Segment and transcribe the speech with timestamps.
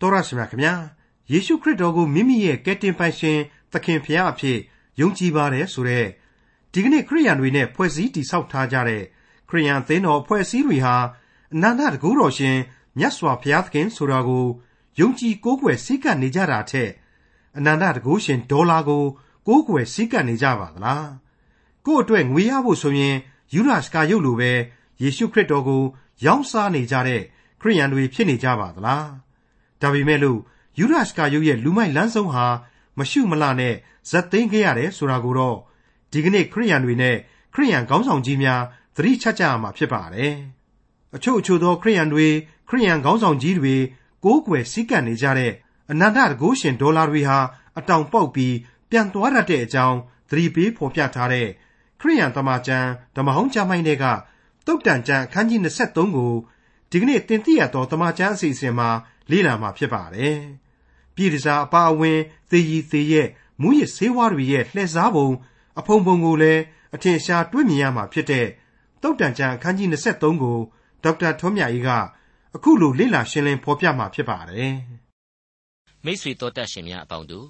[0.00, 0.74] တော်ရရှိမြခင်ဗျာ
[1.32, 3.38] ယေရှုခရစ်တော်ကိုမိမိရဲ့ကယ်တင်ပိုင်ရှင်
[3.72, 4.58] သခင်ဖျားအဖြစ်
[5.00, 6.06] ယုံကြည်ပါတယ်ဆိုတဲ့
[6.72, 9.02] ဒီကနေ့ခရိယန်တွေနဲ့ဖွဲ့စည်းတည်ဆောက်ထားကြတဲ့
[9.48, 10.96] ခရိယန်သင်းတော်အဖွဲ့အစည်းတွေဟာ
[11.54, 12.56] အနန္တတကူတော်ရှင်
[12.98, 14.46] မြတ်စွာဘုရားသခင်ဆိုတာကို
[15.00, 16.90] ယုံကြည်ကိုးကွယ်စည်းကပ်နေကြတာထက်
[17.56, 19.04] အနန္တတကူရှင်ဒေါ်လာကို
[19.46, 21.10] ကိုးကွယ်စည်းကပ်နေကြပါသလား
[21.86, 23.16] ကို့အတွက်ငွေရဖို့ဆိုရင်
[23.54, 24.52] ယူဒရှကာယုတ်လိုပဲ
[25.02, 25.82] ယေရှုခရစ်တော်ကို
[26.24, 27.22] ရောင်းစားနေကြတဲ့
[27.60, 29.25] ခရိယန်တွေဖြစ်နေကြပါသလား
[29.82, 30.38] ဒါပေမဲ့လို့
[30.78, 32.46] ယူဒရှကာယုတ်ရဲ့လူမိုက်လန်းဆုံးဟာ
[32.98, 33.74] မရှုမလှနဲ့
[34.10, 35.58] ဇက်သိမ်းခဲ့ရတယ်ဆိုတာကိုတော့
[36.12, 37.16] ဒီကနေ့ခရိယန်တွေနဲ့
[37.54, 38.62] ခရိယန်ခေါင်းဆောင်ကြီးများ
[38.96, 40.34] သတိချကြရမှာဖြစ်ပါတယ်
[41.16, 42.26] အချို့အချို့သောခရိယန်တွေ
[42.68, 43.74] ခရိယန်ခေါင်းဆောင်ကြီးတွေ
[44.24, 45.52] ကိုးကွယ်စည်းကပ်နေကြတဲ့
[45.90, 47.38] အနန္တတကုရှင်ဒေါ်လာတွေဟာ
[47.78, 48.54] အတောင်ပေါက်ပြီး
[48.90, 49.98] ပြန်သွားရတဲ့အကြောင်း
[50.30, 51.48] သတိပေးဖော်ပြထားတဲ့
[52.00, 54.04] ခရိယန်တမန်ကျမ်းဓမ္မဟောင်းကျမ်းပိုင်းတွေက
[54.66, 56.32] တုတ်တန်ကျမ်းအခန်းကြီး23ကို
[56.90, 58.90] ဒီကနေ့တင်ပြရတော့တမန်ကျမ်းအစီအစဉ်မှာ
[59.30, 60.36] လေ့လာမှာဖြစ်ပါတယ်။
[61.14, 62.18] ပြည်တစားအပါအဝင်
[62.50, 63.28] သေရီသေရဲ့
[63.62, 65.28] မူရစ်ဆေးဝါးတွေရဲ့လှည့်စားပုံ
[65.78, 66.62] အဖုံဖုံကိုလည်း
[66.94, 68.46] အထင်ရှားတွေ့မြင်ရမှာဖြစ်တဲ့
[69.02, 70.58] တုတ်တန်ကျမ်းအခန်းကြီး23ကို
[71.04, 71.90] ဒေါက်တာထွန်းမြတ်ကြီးက
[72.56, 74.72] အခုလိုလေ့လာရှင်းလင်းဖော်ပြမှာဖြစ်ပါတယ်။
[76.04, 77.46] မိတ်ဆွေတော်တတ်ရှင်များအပေါင်းတို့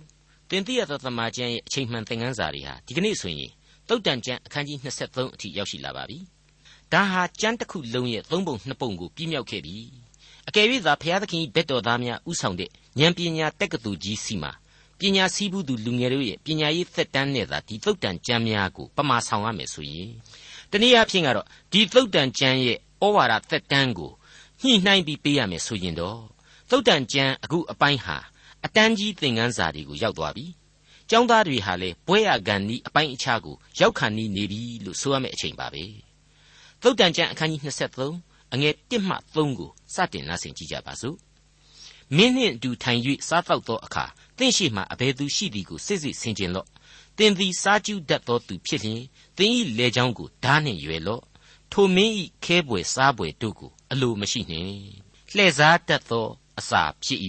[0.50, 3.52] တင်ပြရသောတမန်ကျမ်းရဲ့အချိန်မှန်သင်ခန်းစာတွေဟာဒီကနေ့ဆိုရင်
[3.88, 6.18] တုတ်တန်ကျမ်းအခန်းကြီး23အထိရောက်ရှိလာပါပြီ။
[6.92, 9.77] ဒါဟာကျမ်းတစ်ခုလုံးရဲ့သုံးပုံနှစ်ပုံကိုပြည့်မြောက်ခဲ့ပြီ။
[10.48, 14.52] အကယ်၍သာဘုရားသခင်ဘက်တော်သားများဥဆောင်တဲ့ဉာဏ်ပညာတက္ကသိုလ်ကြီးစီမှာ
[14.98, 20.11] ပညာစည်းဘူးသူလူငယ်တို့ရဲ့ပညာရေးသက်တမ်းနဲ့သာဒီသုတ်တန်ကျမ်းများကိုပမာဆောင်ရမယ်ဆိုရင်
[20.70, 24.12] တနည်းအားဖြင့်ကတော့ဒီသုတ်တန်ကျမ်းရဲ့ဩဝါဒသက်တမ်းကို
[24.62, 26.20] ညှိနှိုင်းပြီးပေးရမယ်ဆိုရင်တော့
[26.70, 28.17] သုတ်တန်ကျမ်းအခုအပိုင်းဟာ
[28.64, 30.47] အတန်းကြီးသင်ခန်းစာတွေကိုရောက်သွားပြီ။
[31.11, 35.84] ကျောင်းသားတွေဟာလေဘွဲ့ရကန်နီးအပိုင်းအခြားကိုရောက်ခံနီးနေပြီလို့ဆိုရမယ့်အချိန်ပါပဲ။
[36.83, 41.19] သုတ်တန်ကျမ်းအခန်းကြီး23 အငယ်1မှ3ကိုစတင်နားဆင်ကြည့်ကြပါစို့။
[42.14, 44.05] မင်းနှင့်အတူထိုင်၍စားတော့သောအခါ
[44.39, 46.69] သင်ရှိမှအဘယ်သူရှိသည်ကိုစစ်စစ်ဆင်ခြင်လော့
[47.19, 49.02] သင်သည်စားကျူးတတ်သောသူဖြစ်လျင်
[49.36, 51.23] သင်၏လေချောင်းကိုဓာနှင့်ရွယ်လော့
[51.73, 52.12] ထိုမင်း၏
[52.45, 54.70] ခဲပွေစားပွေတို့ကိုအလိုမရှိနှင့်
[55.34, 56.27] လှဲ့စားတတ်သော
[56.58, 57.20] အစာဖြစ်၏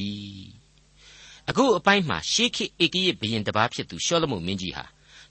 [1.50, 4.86] အခုအပိုင်းမှာရှေးခေတ်ဧကရစ်ဘုရင်တစ်ပါးဖြစ်သူရှောလမုန်မင်းကြီးဟာ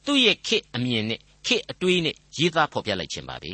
[0.05, 3.53] သူ့ရဲ့ခေတ်အမြင်နဲ့ခေတ်အတွေးနဲ့ရေးသားဖော်ပြလိုက်ခြင်းပါပဲ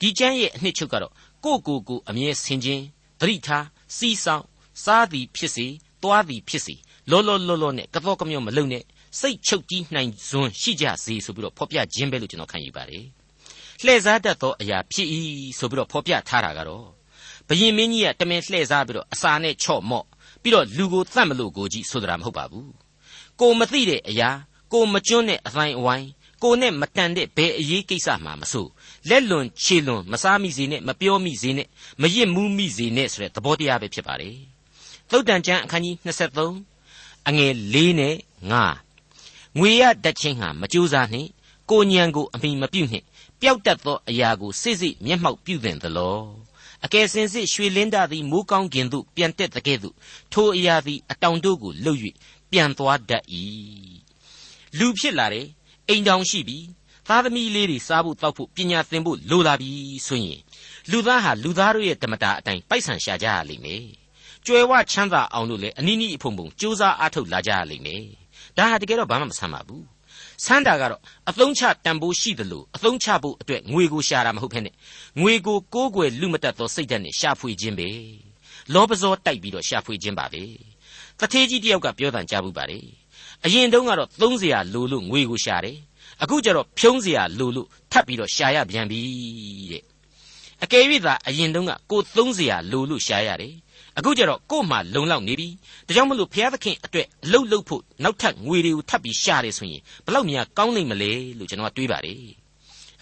[0.00, 1.12] ဒီကျမ်းရဲ့အနှစ်ချုပ်ကတော့
[1.44, 2.82] ကိုကိုကိုအမြဲဆင်ခြင်း
[3.20, 3.64] သတိထား
[3.96, 4.44] စီးဆောင်
[4.84, 5.66] စားသည်ဖြစ်စေ
[6.02, 6.74] သွားသည်ဖြစ်စေ
[7.10, 8.82] လောလောလောလောနဲ့ကတော့ကမြော့မလုံနဲ့
[9.20, 13.04] စိတ်ချုပ်ကြီးနိုင်စွန်းရှိကြစေဆိုပြီးတော့ဖော်ပြခြင်းပဲလို့ကျွန်တော်ခံယူပါတယ်
[13.84, 15.08] လှည့်စားတတ်သောအရာဖြစ်၏
[15.58, 16.86] ဆိုပြီးတော့ဖော်ပြထားတာကတော့
[17.48, 20.06] ဘယင်မင်းကြီးကတမင်လှည့်စားပြီးတော့အစာနဲ့ချော့မော့
[20.42, 22.70] ပြီးတော့လူကိုတတ်မလို့ကိုကြီးဆိုတာမဟုတ်ပါဘူး
[23.40, 24.30] ကိုမသိတဲ့အရာ
[24.72, 26.08] ကိုမကျွန်းတဲ့အတိုင်းအဝိုင်း
[26.42, 28.66] ကိုနဲ့မတန်တဲ့ဘယ်အရေးကိစ္စမှမဆို
[29.08, 31.68] လက်လွန်ခြေလွန်မစားမိစေနဲ့မပြောမိစေနဲ့
[32.02, 34.36] မရစ်မှုမိစေနဲ့ဆိုတဲ့သဘောတရားပဲဖြစ်ပါတယ်
[35.10, 35.96] သုတ်တန်ကျမ်းအခန်းကြီး
[36.62, 38.14] 23အငယ်၄နဲ့
[38.86, 41.28] 5ငွေရတတ်ခြင်းဟာမကြိုးစားနှင့်
[41.70, 43.06] ကိုညံကိုအမိမပြုတ်နှင့်
[43.40, 46.20] ပျောက်တတ်သောအရာကိုစိစိမျက်မှောက်ပြုသင်သလော
[46.84, 49.94] အကယ်စင်စစ်ရွှေလင်းတာသည်မိုးကောင်းကင်သို့ပြန်တက်တဲ့ကဲ့သို့
[50.32, 52.00] ထိုအရာသည်အတောင်တို့ကိုလှုပ်၍
[52.50, 53.24] ပြန်သွားတတ်၏
[54.78, 55.46] လူဖြစ်လာတယ်
[55.88, 56.58] အိမ်တောင်ရှိပြီ
[57.08, 59.70] သားသမီးလေးတွေစားဖို့တောက်ဖို့ပညာသင်ဖို့လိုလာပြီ
[60.06, 60.40] ဆိုရင်
[60.90, 63.84] လူသားဟာလူသားတို့ရဲ့ဓမ္မတာအတိုင်းပိုက်ဆံရှာကြရလိမ့်မယ်
[64.46, 68.04] ကြွယ်ဝချမ်းသာအောင်လို့လေအနည်းနည်းအဖုံဖုံစူးစမ်းအားထုတ်လာကြရလိမ့်မယ်
[68.56, 69.84] ဒါဟာတကယ်တော့ဘာမှမဆမ်းပါဘူး
[70.44, 71.00] ဆန်းတာကတော့
[71.30, 74.70] အသုံးချတန်ဖိုးရှိသလိုအသုံးချဖို့အတွက်ငွေကိုရှာတာမဟုတ်ဖ ೇನೆ
[75.20, 77.90] ငွေကိုကိုးကွယ်လူမတတ်သောစိတ်ဓာတ်နဲ့ရှာဖွေခြင်းပဲ
[78.72, 80.44] လောပဇောတိုက်ပြီးတော့ရှာဖွေခြင်းပါပဲ
[81.18, 82.78] တထေးကြီးတယောက်ကပြောတန်ကြားဘူးပါလေ
[83.44, 85.78] အရင်တုန်းကတော့သုံးစရာလိုလို့ငွေကိုရှာတယ်
[86.22, 89.00] အခုကျတော့ဖြုံးစရာလိုလို့ထပ်ပြီးတော့ရှာရပြန်ပြီ
[89.72, 89.82] တဲ့
[90.62, 93.54] အကယ်၍သာအရင်တုန်းကကိုသုံးစရာလိုလို့ရှာရတယ်
[93.98, 95.48] အခုကျတော့ကို့မှာလုံလောက်နေပြီ
[95.86, 102.22] ဒါကြောင့်မလို့ဘုရားသခင်အတွက်အလုတ်လုတ်ဖို့နောက်ထပ်ငွေတွေကိုထပ်ပြီးရှာတယ်ဆိုရင်ဘလောက်များကောင်းနိုင်မလဲလို့ကျွန်တော်ကတွေးပါတယ်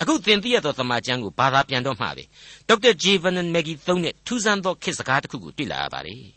[0.00, 2.24] အခုသင်သိရသောသမာကျမ်းကိုဘာသာပြန်တော့မှာပဲ
[2.68, 6.35] ဒေါက်တာဂျေဗန်နန်မက်ဂီသုံးတဲ့ထူးဆန်းသောခေတ်စကားတစ်ခုကိုတွေ့လာရပါတယ်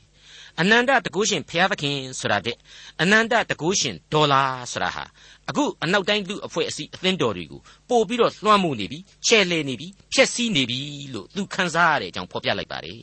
[0.61, 2.57] အနန္တတကုရှင်ဘုရားသခင်ဆိုတာတဲ့
[3.01, 4.41] အနန္တတကုရှင်ဒေါ်လာ
[4.71, 5.03] ဆိုတာဟာ
[5.49, 10.79] အခုအနောက်တိုင်းလူအဖွဲ့အစည်းအသင်းတော်တွေကိုပို့ပြီးတော့လွှမ်းမိုးနေပြီချဲ့လဲနေပြီဖျက်ဆီးနေပြီ
[11.13, 13.01] လို့သူခန်းစားရတဲ့အကြောင်းဖော်ပြလိုက်ပါတယ်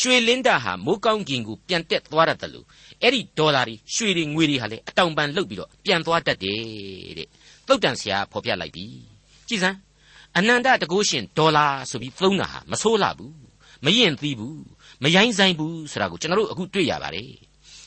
[0.00, 2.66] ရွှေလင်းတာဟာမိုးကောင်းကင်ကိုပြန်တက်သွားတတ်တယ်လို့
[3.02, 6.60] အဲ့ဒီဒေါ်လာတွေရွှေတွေငွေတွေဟာလေအတောင်ပန်လှုပ်ပြီးတော့ပြန်သွားတတ်တယ်
[7.18, 7.28] တဲ့
[7.66, 8.84] သုတ်တန်ဆရာဖော်ပြလိုက်ပြီ
[9.48, 9.78] ကြည်စမ်း
[10.38, 13.34] အနန္တတကုရှင်ဒေါ်လာဆိုပြီးသုံးတာဟာမဆိုးလှဘူး
[13.84, 14.62] မရင်သီးဘူး
[15.02, 17.30] မရိုင်းဆိုင်ဘူးဆိုတာကိုကျွန်တော်တို့အခုတွေ့ရပါတယ်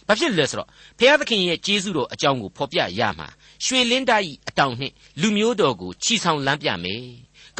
[0.08, 0.68] ဘာဖြစ်လဲဆိုတော့
[1.00, 3.28] ဘုရားသခင်ရဲ့ကျေးဇူးတော်အကြောင်းကိုဖော်ပြရမှာ
[3.66, 7.04] ရွှေလင်းတာဤအတောင်နှင့်လူမျိုးတော်ကိုချီဆောင်လမ်းပြမယ်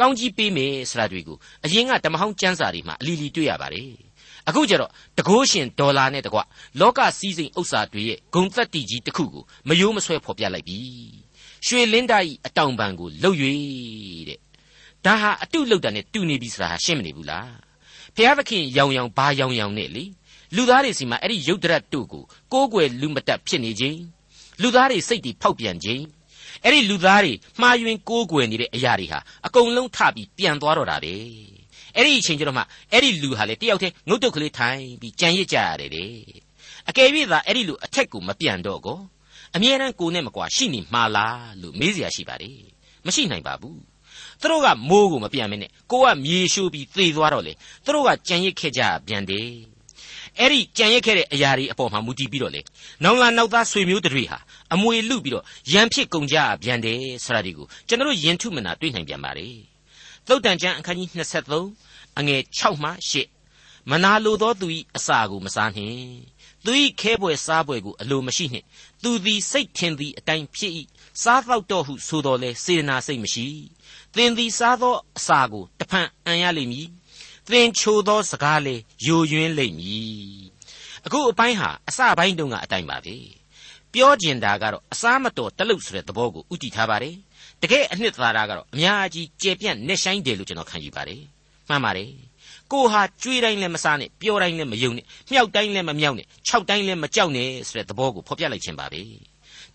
[0.00, 3.90] ကောင်းကြီးပေးမယ်ဆိုတာတွေကိုအရင်ကဓမ္မဟောင်းကျမ်းစာတွေမှာအလီလီတွေ့ရပါတယ်
[4.48, 6.38] အခုကျတော့တကိုးရှင်ဒေါ်လာနဲ့တကွ
[6.80, 10.78] လောကစည်းစိမ်ဥစ္စာတွေရဲ့ဂုံသက်တီကြီးတစ်ခုကိုမယိုးမဆွဲဖော်ပြလိုက်ပြီ
[11.66, 13.38] ရွှေလင်းသားဤအတောင်ပံကိုလှုပ်၍
[14.28, 14.38] တဲ့
[15.04, 17.71] ဒါဟာအတုလှုပ်တာနဲ့တူနေပြီဆိုတာဟာရှင်းမနေဘူးလား
[18.15, 20.05] ဖျားသခင်ရောင်ရောင်ဘာရောင်ရောင်နဲ့လေ
[20.55, 22.23] လူသားတွေစီမှာအဲ့ဒီရုပ်တရက်တို့ကို
[22.53, 23.99] ကိုးကွယ်လူမတက်ဖြစ်နေခြင်း
[24.61, 26.03] လူသားတွေစိတ်တွေဖောက်ပြန်ခြင်း
[26.63, 31.13] အဲ့ဒီလူသားတွေမှားယွင်းကိုးကွယ်နေတဲ့အရာတွေဟာအကုန်လုံးထပြီးပြန်သွားတော့တာပဲ
[31.95, 36.13] အဲ့ဒီအချိန်ကျတော့မှအဲ့ဒီလူဟာလေတယောက်တည်းငုတ်တုတ်ကလေးထိုင်ပြီးကြံရစ်ကြရတယ်တဲ့
[36.89, 38.99] အကယ်၍သာအဲ့ဒီလူအထက်ကိုမပြန်တော့ကော
[39.55, 42.59] အမြဲတမ်းကိုနဲ့မကွာရှိနေမှာလားလို့မေးเสียရှိပါတယ်
[43.05, 43.79] မရှိနိုင်ပါဘူး
[44.42, 47.52] သူတို့ကမိုးကိုမပြန်မနဲ့ကိုကမြေရှိုးပြီးသေသွားတော့လေ
[47.84, 49.48] သူတို့ကကြံရစ်ခဲ့ကြပြန်တယ်
[50.38, 52.60] အဲ့ဒီကြံရစ်ခဲ့တဲ့အရာတွေအပေါ်မှာမူတည်ပြီးတော့လေ
[53.02, 54.38] နောင်လာနောက်သားဆွေမျိုးတွေဟာ
[54.74, 59.48] အမွေလူပြီးတော့ရန်ဖြစ်ကုန်ကြပြန်တယ်ဆိုတာဒီကိုကျွန်တော်ယင်ထုမနာတွေ့နိုင်ပြန်ပါလေ
[60.26, 61.08] သုတ်တန်ကျမ်းအခန်းကြီး
[61.62, 62.90] 23အငယ်6မှ
[63.40, 64.66] 8မနာလိုသောသူ၏
[64.96, 66.16] အစာကိုမစားနှင့်
[66.64, 68.66] သူ၏ခဲပွဲစားပွဲကိုအလိုမရှိနှင့်
[69.02, 70.72] သူသည်စိတ်ထင်သည်အတိုင်းဖြစ်၏
[71.22, 73.46] စားတော့တော့ဟုဆိုတော်လဲစေတနာစိတ်မရှိ
[74.14, 76.88] သင်သည်စားသောအစာကိုတဖန်အံ့ရလိမ့်မည်
[77.50, 78.74] သင်ချိုသောစကားလေ
[79.06, 80.42] ယိုယွင်းလိမ့်မည်
[81.06, 83.16] အခုအပိုင်းဟာအစပိုင်းတုန်းကအတိုင်းပါပဲ
[83.92, 87.16] ပြောကျင်တာကတော့အစားမတော်တလုတ်ဆိုတဲ့သဘောကိုဥတည်ထားပါတယ်
[87.62, 91.22] တကယ်အနှစ်သာရကတော့အများကြီးကျေပြန့်နဲ့ဆိုင်တယ်လို့ကျွန်တော်ခံယူပါတယ်
[91.68, 92.10] မှန်ပါတယ်
[92.72, 99.00] ကိုဟာကြွေးတိုင်းလည်းမစားနဲ့ပြောတိုင်းလည်းမယုံနဲ့မြောက်တိုင်းလည်းမမြောက်နဲ့ခြောက်တိုင်းလည်းမကြောက်နဲ့ဆိုတဲ့သဘောကိုဖော်ပြလိုက်ခြင်းပါပဲ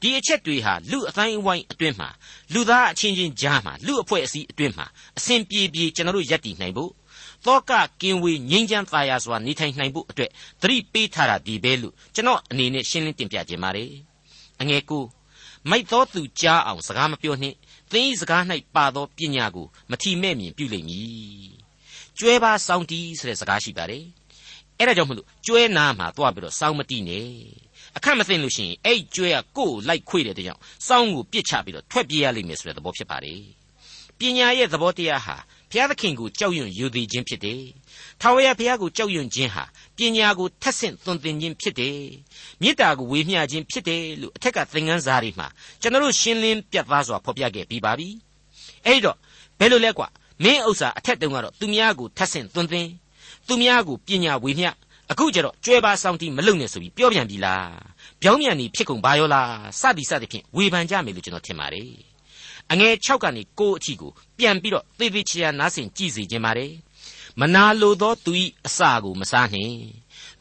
[0.02, 2.10] ဒီအချက်တွေဟာလူအတိုင်းအဝိုင်းအတွင်းမှာ
[2.54, 4.86] လူသားအချင်းချင်းကြားမှာလူအဖွဲ့အစည်းအတွင်းမှာ
[5.18, 6.92] အစဉ်ပြေပြေကျွန်တော်တို့ယက်တည်နိုင်ဖို့
[7.46, 7.72] သောက
[8.02, 13.92] ကင်ဝေငြိမ်းချမ်းသာယာစွာနေထိုင်နိုင်ဖို့အတွက်သတိပေးထားတာဒီပဲလို့ကျွန်တော်အနေနဲ့ရှင်းလင်းတင်ပြခြင်းပါတယ်
[14.62, 15.04] အငယ်ကို
[15.70, 17.56] မိုက်သောသူကြားအောင်စကားမပြောနှင့်
[17.92, 18.44] သင်၏စကား၌
[18.76, 21.57] ပါသောပညာကိုမထီမဲ့မြင်ပြုလိမ့်မည်
[22.20, 24.04] ကျွဲပါစောင်းတီးဆိုတဲ့စကားရှိပါတယ်
[24.78, 27.28] အဲ့ဒါကြောင့်မလို့ကျွဲနာမှာသွားပြီးတော့စောင်းမတီးနဲ့
[27.98, 33.42] အခက်မသိလို့ရှိရင်အဲ့ကျွဲကကိုယ်လိုက်ခွေတဲ့ကြောင့်စောင်းကိုပြစ်ချပြီးတော့ထွက်ပြေးရလိမ့်မယ်ဆိုတဲ့သဘောဖြစ်ပါတယ်
[34.20, 35.38] ပညာရဲ့သဘောတရားဟာ
[35.72, 37.62] ဘုရားသခင်ကိုကြောက်ရွံ့ယူသည်ခြင်းဖြစ်တယ်။
[38.22, 39.64] ထာဝရဘုရားကိုကြောက်ရွံ့ခြင်းဟာ
[39.98, 41.98] ပညာကိုထက်ဆင့်သွန်သင်ခြင်းဖြစ်တယ်။
[42.62, 45.48] မေတ္တာကိုဝေမျှခြင်းဖြစ်တယ်လို့အထက်ကသင်ခန်းစာတွေမှာ
[45.82, 48.10] ကျွန်တော်တို့ရှင်းလင်းပြသစွာဖော်ပြခဲ့ပြီးပါပြီ။
[48.86, 49.18] အဲဒီတော့
[49.60, 50.08] ဘယ်လိုလဲကွာ
[50.44, 52.88] မင်းဥစ္စာအထက်တုန်းကတော့သူများကိုထက်ဆင့်သွန်သင်
[53.48, 54.70] သူများကိုပညာဝေမျှ
[55.12, 57.66] အခုကျတော့ကျွဲပါဆောင်တီမလုံနဲ့ဆိုပြီးပြောပြန်ပြီလား။
[58.22, 61.92] ပြောင်းပြန်ပြီဖြစ်ကုန်ပါရောလားစသည်စသည်ဖြင့်ဝေဖန်ကြမယ်လို့ကျွန်တော်ထင်ပါတယ်။
[62.72, 66.74] အငယ်6ကနေ9အထိကိုပြန်ပြီးတော့သေသေးချာချာနားဆင်ကြည့်စေခြင်းပါတယ်
[67.40, 68.32] မနာလိုသောသူ၏
[68.68, 69.78] အစာကိုမစားနှင့်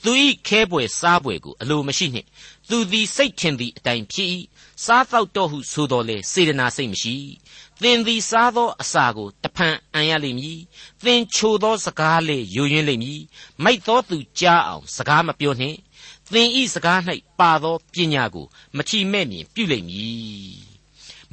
[0.04, 0.12] သူ၏
[0.46, 2.26] ခဲပွဲစားပွဲကိုအလိုမရှိနှင့်
[2.68, 4.30] သူသည်စိတ်ထင်သည့်အတိုင်းဖြစ်၏
[4.84, 7.16] စားတော့တော့ဟုဆိုတော်လေစေတနာစိတ်မရှိ
[7.82, 10.58] သင်သည်စားသောအစာကိုတဖန်အံရလိမ့်မည်
[11.04, 13.20] သင်ချိုသောစကားလေယိုယွင်းလိမ့်မည်
[13.64, 15.78] မိုက်သောသူကြားအောင်စကားမပြောနှင့်
[16.32, 17.00] သင်ဤစကား၌
[17.40, 18.46] ပါသောပညာကို
[18.76, 20.56] မချီမဲ့မြင်ပြုလိမ့်မည်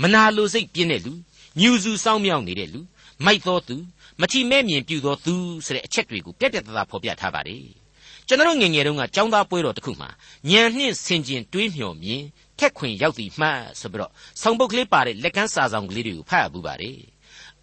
[0.02, 1.14] မနာလိုစိတ်ပြင်းတဲ့လူ
[1.60, 2.82] ညူစုစောင်းမြောက်နေတဲ့လူ
[3.26, 3.76] မိုက်သောသူ
[4.22, 5.36] မထီမဲ့မြင်ပြူသောသူ
[5.66, 7.83] ဆိုတဲ့အချက်တွေကိုပြက်ပြက်သားသားဖော်ပြထားပါတယ်
[8.28, 10.10] ကျွန်တော်ငငယ်တုန်းကចောင်းသားပွဲတော်တစ်ခုမှာ
[10.50, 12.24] ညံနှင့်ဆင်ကျင်တွေးမျှော်မြင်
[12.60, 14.12] ထက်ခွင်ရောက်သည်မှတ်ဆိုပြီးတော့
[14.42, 17.00] ဆောင်းပုတ်ကလေးပါတဲ့လက်ကမ်းစာဆောင်ကလေးတွေကိုဖတ်ရဘူးပါတယ်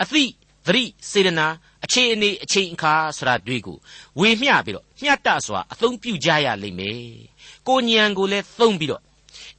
[0.02, 0.30] အသည့်
[0.66, 1.46] သတိစေတနာ
[1.84, 3.78] အခြေအနေအချိန်အခါဆိုတာတွေ့ကို
[4.20, 7.02] ဝေမျှပြီးတော့မျှတစွာအသုံးပြုကြရလိမ့်မယ်
[7.68, 9.02] ကိုညံကိုလည်းသုံးပြီးတော့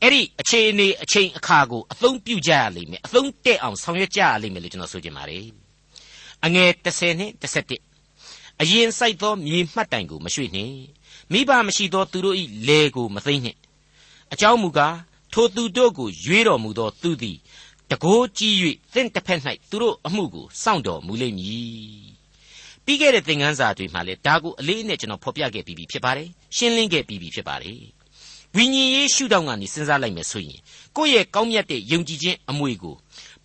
[0.02, 5.46] အဲ့ဒီအခြေအနေအချိန်အခါကိုအသုံးပြုကြရလိမ့်မယ်အသုံးတဲ့အောင်ဆောင်ရွက်ကြရလိမ့်မယ်လို့ကျွန်တော်ဆိုချင်ပါတယ်
[6.46, 7.91] အငယ်30နဲ့31
[8.62, 10.76] အရင်စိုက်သောမြေမှတ်တိုင်ကိုမရွှေ့နှင့်
[11.32, 12.38] မိဘမရှိသောသူတို့၏
[12.68, 13.58] လေကိုမသိမ့်နှင့်
[14.34, 14.98] အကြောင်းမူကား
[15.34, 17.38] ထိုသူတို့ကိုရွေးတော်မူသောသူသည်
[17.92, 18.54] တကိုးကြီး၍
[18.94, 19.40] သင်တစ်ဖက်၌
[19.70, 22.12] သူတို့အမှုကိုစောင့်တော်မူလိမ့်မည်
[22.86, 27.82] ပြီးခဲ့တဲ့သင်ခန်းစာတွေမှာလည်းဒါကိုအလေးအနက်ကျွန်တော်ဖော်ပြခဲ့ပြီးပြီဖြစ်ပါတယ်ရှင်းလင်းခဲ့ပြီးပြီဖြစ်ပါတယ်
[28.56, 30.60] ဝိညာဉ်ရေးရှုထောင့်ကနေစဉ်းစားလိုက်မယ်ဆိုရင်
[30.98, 32.96] ကိုယ့်ရဲ့ကောင်းမြတ်တဲ့ယုံကြည်ခြင်းအမွေကို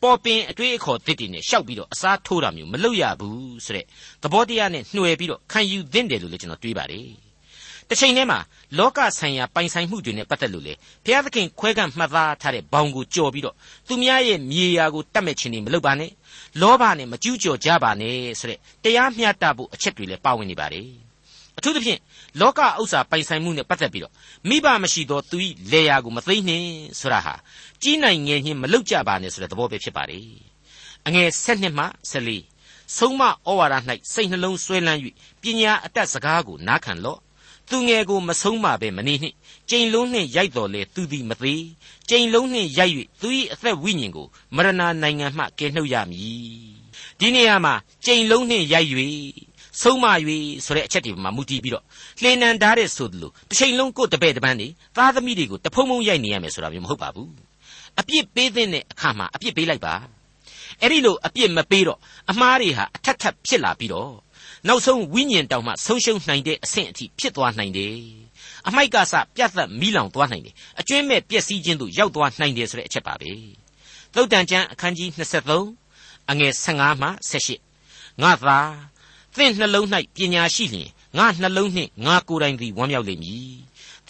[0.06, 3.84] ပေါ်ပင်အတွေ့အခေါ်သစ်တွေနဲ့ရှောက်ပြီးတော့အစားထိုးတာမျိုးမလုပ်ရဘူးဆိုတဲ့
[4.22, 7.08] သဘောတရားနဲ့နှွယ်ပြီးတော့ခံယူသင့်တယ်လို့လည်းကျွန်တော်တွေးပါတယ်။
[7.88, 8.38] တစ်ချိန်တည်းမှာ
[8.78, 10.72] လောကဆိုင်ရာပိုင်ဆိုင်မှုတွေနဲ့ပတ်သက်လို့လေ
[11.04, 13.54] ဘုရားသခင်ခွဲကန့်မှတ်သားထားတဲ့ဘောင်ကိုကြော်ပြီးတော့
[13.88, 16.10] သူများရဲ့မြေယာကိုတတ်မဲ့ခြင်းတွေမလုပ်ပါနဲ့
[16.60, 20.88] လောဘနဲ့မကျူးကျော်ကြပါနဲ့ဆိုတဲ့တရားမျှတဖို့အချက်တွေလည်းပါဝင်နေပါတယ်။
[21.58, 22.00] အထူးသဖြင့်
[22.40, 24.12] လောကဥစ္စာပိုင်ဆိုင်မှုနဲ့ပတ်သက်ပြီးတော့
[24.48, 25.38] မိဘမရှိသောသူ၏
[25.72, 27.34] လေယာကိုမသိနှင်းဆိုတာဟာ
[27.82, 30.20] ကြီးနိုင်ငယ်ချင်းမလောက်ကြပါနဲ့ဆိုတဲ့သဘောပဲဖြစ်ပါလေ
[31.06, 33.74] အငယ်7နှစ်မှ14ဆုံးမဩဝါဒ၌
[34.12, 35.00] စိတ်နှလုံးဆွဲလန်း၍
[35.42, 37.20] ပညာအတတ်စကားကိုနားခံလော့
[37.70, 39.36] သူငယ်ကိုမဆုံးမပဲမနေနှင့်
[39.70, 41.64] ကြိမ်လုံးနှင့်ရိုက်တော်လေသူသည်မသေး
[42.10, 44.26] ကြိမ်လုံးနှင့်ရိုက်၍သူ၏အသက်ဝိညာဉ်ကို
[44.56, 44.70] မရဏ
[45.02, 46.76] နိုင်ငံမှကယ်နှုတ်ရမည်
[47.18, 47.74] ဒီနေရာမှာ
[48.04, 48.90] ကြိမ်လုံးနှင့်ရိုက်
[49.82, 50.06] ဆုံးမ၍
[50.64, 51.84] ဆိုတဲ့အချက်တွေမှာမူတည်ပြီးတော့
[52.22, 57.30] လှေနံဓာတ်တဲ့ဆိုသလိုတစ်ချိန်လုံးကိုယ်တပည့်တပန်းနေသားသမီးတွေကိုတဖုံဖုံရိုက်နေရမယ်ဆိုတာမျိုးမဟုတ်ပါဘူး
[58.00, 59.94] အပြစ်ပေးတဲ့အခါမှာအပြစ်ပေးလိုက်ပါ
[60.82, 61.98] အဲ့ဒီလိုအပြစ်မပေးတော့
[62.30, 64.12] အမှားတွေဟာအထက်ထပ်ဖြစ်လာပြီးတော့
[64.68, 67.96] နောက်ဆုံးဝိညာဉ်တောင်မှဆုံးရှုံးနိုင်တဲ့အဆင့်အထိဖြစ်သွားနိုင်တယ်
[68.68, 73.32] အမိုက်ကစပြတ်သက်မိလောင်သွားနိုင်တယ်အကျွင်းမဲ့ပျက်စီးခြင်းတို့ရောက်သွားနိုင်တယ်ဆိုတဲ့အချက်ပါပဲ
[74.14, 75.08] သုတ်တန်ကျမ်းအခန်းကြီး
[75.68, 77.08] 23အငယ်15မှ
[77.64, 78.58] 18ငါသာ
[79.36, 80.88] သင်နှလုံး၌ပညာရှိလျင်
[81.18, 83.56] ငါနှလုံးနှင့်ငါကိုယ်တိုင်သည်ဝမ်းမြောက်လိမ့်မည်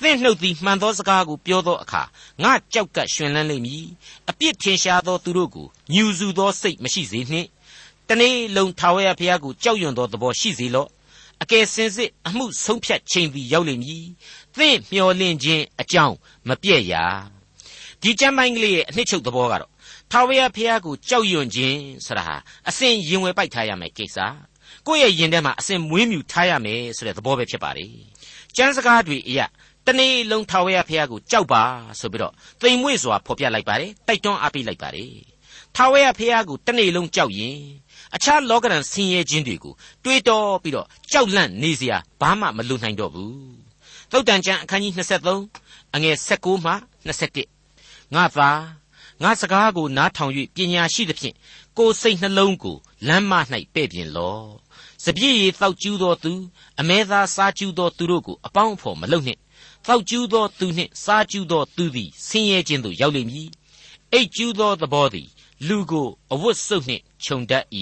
[0.03, 2.03] သင်နှုတ်သည်မှန်သောစကားကိုပြောသောအခါ
[2.43, 3.85] ငါကြောက်ကပ်ရှင်လန်းလိမ့်မည်
[4.31, 7.49] အပြစ်ထင်ရှားသောသူတို့ကိုညူစုသောစိတ်မရှိစေနှင့်
[8.09, 10.89] တနေ့လုံးထာဝရဘုရားကိုကြောက်ရွံ့သောသဘောရှိစေလော့
[11.43, 14.05] အကယ်စင်စစ်အမှုဆုံးဖြတ်ချိန်သည်ရောက်လိမ့်မည်
[14.57, 16.17] သင်မျော်လင့်ခြင်းအကြောင်း
[16.49, 17.05] မပြည့်ရာ
[18.03, 19.71] ဒီကျမ်းပိုင်းကလေးရဲ့အနှစ်ချုပ်သဘောကတော့
[20.11, 22.37] ထာဝရဘုရားကိုကြောက်ရွံ့ခြင်းဆိုတာဟာ
[22.69, 24.19] အစဉ်ရင်ဝယ်ပိုက်ထားရမယ်ကိစ္စ
[24.87, 27.87] ကိုယ့်ရဲ့ယင်ထဲမှာအစဉ်မွေးမြူထားရမယ်ဆိုတဲ့သဘောပဲဖြစ်ပါလေ။
[28.57, 29.47] ကျမ်းစကားတွေအရာ
[29.87, 31.63] တနေ့လုံးထာဝရဘုရားကိုကြောက်ပါ
[32.01, 35.13] ဆိုပြီးတော့တိမ်မွေ့စွာဖော်ပြလိုက်ပါတယ်တိုက်တွန်းအားပေးလိုက်ပါတယ်
[35.77, 37.59] ထာဝရဘုရားကိုတနေ့လုံးကြောက်ရင်
[38.15, 39.75] အခြားလောကဓာတ်ဆင်းရဲခြင်းတွေကို
[40.05, 43.37] တွေးတောပြီးတော့ကြောက်လန့်နေစရာဘာမှမလွတ်နိုင်တော့ဘူး
[44.11, 44.93] သုတ်တန်ကျမ်းအခန်းကြီး
[45.45, 46.73] 23အငယ်16မှ
[47.45, 48.51] 21ငါသာ
[49.23, 51.35] ငါစကားကိုနားထောင်၍ပညာရှိသဖြင့်
[51.79, 52.77] ကိုယ်စိတ်နှလုံးကို
[53.09, 53.33] လမ်းမ၌
[53.75, 54.66] ပဲ့ပြင်လော့
[55.09, 56.33] စပြည့်ရည်တောက်ကျူးသောသူ
[56.81, 59.41] အမဲသားစားကျူးသောသူတို့ကိုအပေါင်းအဖော်မလုပ်နှင့်
[59.87, 63.49] တောက်ကျူးသောသူနှင့်စားကျူးသောသူသည်ဆင်းရဲခြင်းသို့ရောက်လိမ့်မည်
[64.13, 65.29] အိတ်ကျူးသောသဘောသည်
[65.69, 67.65] လူကိုအဝတ်စုပ်နှင့်ခြုံတတ်၏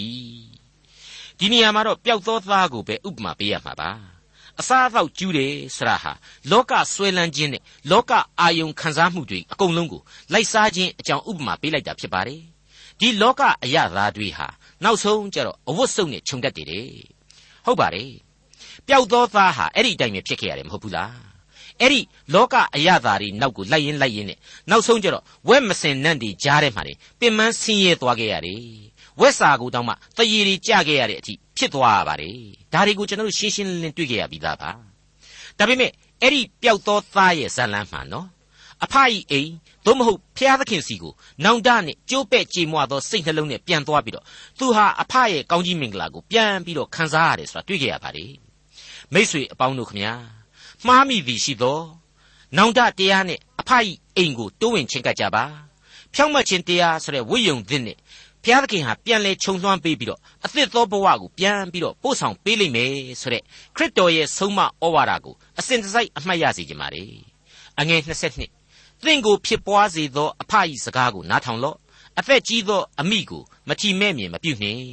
[1.39, 3.91] ဒီနေရာမှာတော့ပျောက်သောသားကိုပဲဥပမာပေးရမှာပါ
[4.61, 6.13] အစားအသောက်ကျူးတယ်ဆရာဟာ
[6.51, 10.03] လောကဆွဲလန်းခြင်းနဲ့လောကအာယုံခံစားမှုတွေအကုန်လုံးကို
[10.33, 12.43] လိုက်စားခြင်းအကြောင်းဥပမာပေးလိုက်တာဖြစ်ပါတယ်
[13.01, 14.47] ဒီလောကအရသာတွေဟာ
[14.85, 17.14] နောက်ဆုံးကျတော့အဝတ်စုပ်နဲ့ခြုံတတ်တယ်
[17.67, 18.13] ဟုတ်ပါတယ်
[18.89, 21.13] ပျောက်သောသားဟာအဲ့ဒီအတိုင်းပဲဖြစ်ခဲ့ရတယ်မဟုတ်ဘူးလား
[21.81, 22.01] အဲ့ဒီ
[22.35, 24.39] လောကအရသာတွေနောက်ကိုလိုက်ရင်လိုက်ရင်နဲ့
[24.71, 28.61] နောက်ဆုံးကျတော့ဝက်မစင်နန့်တွေကြားထဲမှာနေပင်မဆင်းရဲသွားခဲ့ရတယ်
[29.21, 32.39] ဝက်စာကိုတောင်မှတရေတွေကြခဲ့ရတဲ့အထိဖြစ်သွားရပါတယ်
[32.73, 34.71] ဒါတွေကိုကျွန်တော်တို့ရှင်းရှင်းလင်းလင်းတွေ့ကြရပြီးသားပါ
[35.59, 35.91] ဒါပေမဲ့
[36.23, 38.27] အဲ့ဒီပျောက်သောသားရဲ့ဇာလန်းမှာနော်
[38.83, 39.51] အဖအီအိမ်
[39.87, 41.13] သို့မဟုတ်ဖျားသခင်စီကို
[41.45, 44.25] နောင်တနဲ့ကြိုးပဲ့ကြေမွသောစိတ်နှလုံးနဲ့ပြန်သွားပြီးတော့
[44.59, 48.33] သူဟာအဖရဲ့ကောင်းကြီးမင်္ဂလာကိုပြန်ပြီးတော့ခံစားရတယ်ဆိုတာတွေ့ကြရပါတယ်
[49.13, 50.13] မိษွေအပေါင်းတို့ခမညာ
[50.87, 51.81] မှားမိသည်ရှိသော
[52.57, 55.45] နောင်တတရားနဲ့အဖအီအိမ်ကိုတိုးဝင်ချင်းကပ်ကြပါ
[56.15, 57.97] ဖြောင့်မတ်ခြင်းတရားဆိုတဲ့ဝိယုံသစ်နဲ့
[58.45, 63.43] ဘုရားသခင်ဟာပြန်လဲခြုံလွှမ်းပေးပြီးတော့အသစ်သောဘဝကိုပြန်ပြီးတော့ပို့ဆောင်ပေးလိမ့်မယ်ဆိုတဲ့
[63.77, 67.05] ခရစ်တော်ရဲ့ဆုံးမဩဝါဒကိုအစဉ်တစိုက်အမှတ်ရစေခြင်းပါလေ
[67.81, 68.64] အငယ်22
[69.07, 71.77] သင်ကိုဖြစ်ပွားစေသောအဖအီစကားကိုနားထောင်လော့
[72.19, 74.85] အသက်ကြီးသောအမိကိုမထီမဲ့မြင်မပြုနှင့်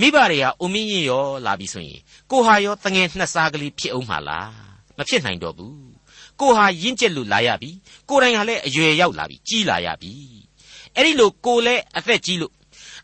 [0.00, 4.50] မိဘတွေဟာအုံမင်းရင်ရောလာပြီဆိုရင်ကိုဟာရောတငယ်နှစ်စားကလေးဖြစ်အောင်မှာလား
[4.98, 5.76] မဖြစ်နိုင်တော့ဘူး
[6.40, 7.70] ကိုဟာရင့်ကျက်လို့လာရပြီ
[8.08, 10.12] ကိုတိုင်ဟာလည်းအရွယ်ရောက်လာပြီကြီးလာရပြီ
[10.94, 12.52] အဲ့ဒီလိုကိုလည်းအသက်ကြီးလို့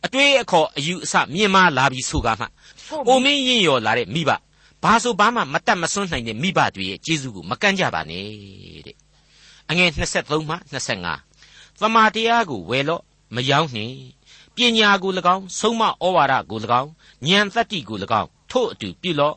[0.04, 2.46] အတွေးအခေါ်အယူအဆမြင်မာလာပြီဆိုကမှ
[3.08, 4.30] အိုမင်းရင်ရော်လာတဲ့မိဘ
[4.82, 8.26] ဘာဆိုဘာမှမတတ်မစွန်းနိုင်တဲ့မိဘတွေရဲ့ကျေးဇူးကိုမကန့်ကြပါနဲ့
[8.86, 8.96] တဲ့
[9.70, 10.56] အငယ်23မှ
[11.16, 13.02] 25သမာတရားကိုဝယ်လို့
[13.34, 13.96] မယောင်းနှင့်
[14.54, 16.90] ပညာကို၎င်းဆုံးမဩဝါဒကို၎င်း
[17.26, 19.36] ဉာဏ်သတ္တိကို၎င်းထို့အတူပြုလော့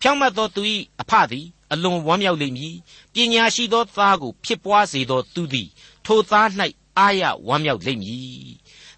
[0.00, 0.62] ဖြောင့်မတ်သောသူ၏
[1.00, 2.76] အဖသည်အလွန်ဝမ်းမြောက်လိမ့်မည်
[3.14, 5.68] ပညာရှိသောသားကိုဖြစ်ပွားစေသောသူသည်
[6.06, 6.48] ထိုသား၌
[6.98, 8.50] အာရဝမ်းမြောက်လိမ့်မည်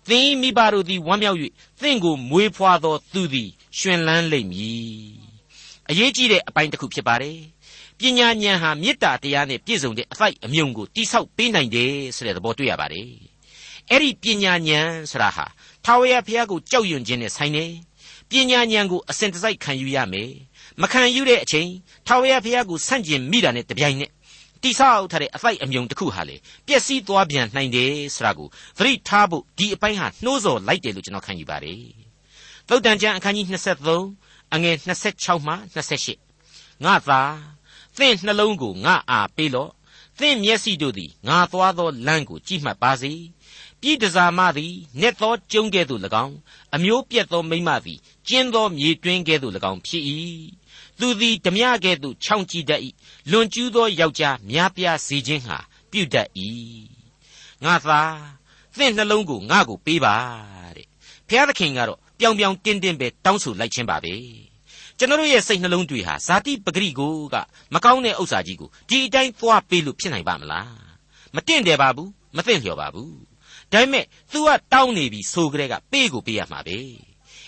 [0.09, 1.39] သင်မိဘတို့သည်ဝမ်းမြောက်၍
[1.81, 3.49] သင်ကိုမွေးဖွားသောသူသည်
[3.79, 5.23] ရှင်လန်းလိမ့်မည်
[5.89, 7.39] အရေးကြီးတဲ့အပိုင်းတစ်ခုဖြစ်ပါတယ်
[7.99, 13.09] ပညာဉာဏ်ဟာမေတ္တာတရားနဲ့ပြည့်စုံတဲ့အဖိုက်အမြုံကိုတိဆောက်ပေးနိုင်တယ်ဆိုတဲ့သဘောတွေ့ရပါတယ်
[13.91, 15.47] အဲ့ဒီပညာဉာဏ်ဆိုတာဟာ
[15.85, 17.65] ထာဝရဘုရားကိုကြောက်ရွံ့ခြင်းနဲ့ဆိုင်နေ
[18.31, 20.31] ပညာဉာဏ်ကိုအစဉ်တစိုက်ခံယူရမယ်
[20.81, 21.69] မခံယူတဲ့အချိန်
[22.07, 24.11] ထာဝရဘုရားကိုဆန့်ကျင်မိတာနဲ့တပြိုင်နက်
[24.63, 31.83] တိဆောက်ထားတဲ့အဖိုက်အမြုံတစ်ခုဟာလေပျက်စီးသွားပြန်နိုင်တယ်ဆိုတာကိုသတိထားဖို့ဒီအပိုင်းဟာနှိုးဆော်လိုက်တယ်လို့ကျွန်တော်ခံယူပါတယ်
[32.69, 33.47] သုတ်တန်ကျမ်းအခန်းကြီး
[34.01, 34.77] 23အငယ်
[35.13, 35.55] 26မှ
[36.15, 37.21] 28ငါသာ
[37.99, 39.71] သင်နှလုံးကိုငါအားပေးလော့
[40.19, 43.13] သင်မျက်စိတို့သည်ငါသွားသောလမ်းကိုကြည့်မှတ်ပါစေ
[43.81, 46.37] ပြည်တစားမသည်နက်သောကျုံကဲ့သို့၎င်း
[46.75, 50.05] အမျိုးပြက်သောမိမသည်ကျင်းသောမြေတွင်းကဲ့သို့၎င်းဖြစ်၏
[50.99, 52.81] သူသည်ဓမြကဲ့သို့ခြောင်ကြည့်တတ်၏
[53.31, 55.59] လွန်ကျူးသောယောက်ျားများပြားစေခြင်းဟာ
[55.91, 56.29] ပြုတတ်၏
[57.65, 58.01] ငါသာ
[58.77, 60.15] သင်နှလုံးကိုငါ့ကိုပေးပါ
[60.77, 60.87] တဲ့
[61.29, 64.15] ဘုရားသခင်ကတော့ပြောင်ပြောင်တင်းတင်းပဲတောင်းဆိုလိုက်ခြင်းပါပဲ
[64.99, 67.37] ကျွန်တော်ရဲ့စိတ်နှလုံးတွေဟာဇာတိပဂရိကိုက
[67.75, 70.73] မကောင်းတဲ့ဥစ္စာကြီးကိုဒီအတိုင်းသွားပေးလို့ဖြစ်နိုင်ပါမလား
[71.37, 73.17] မတင့်တယ်ပါဘူးမသိလျော်ပါဘူး
[73.73, 76.79] ဒါပေမဲ့ तू ကတောင်းနေပြီဆိုကြတဲ့ကပေးကိုပေးရမှာပဲ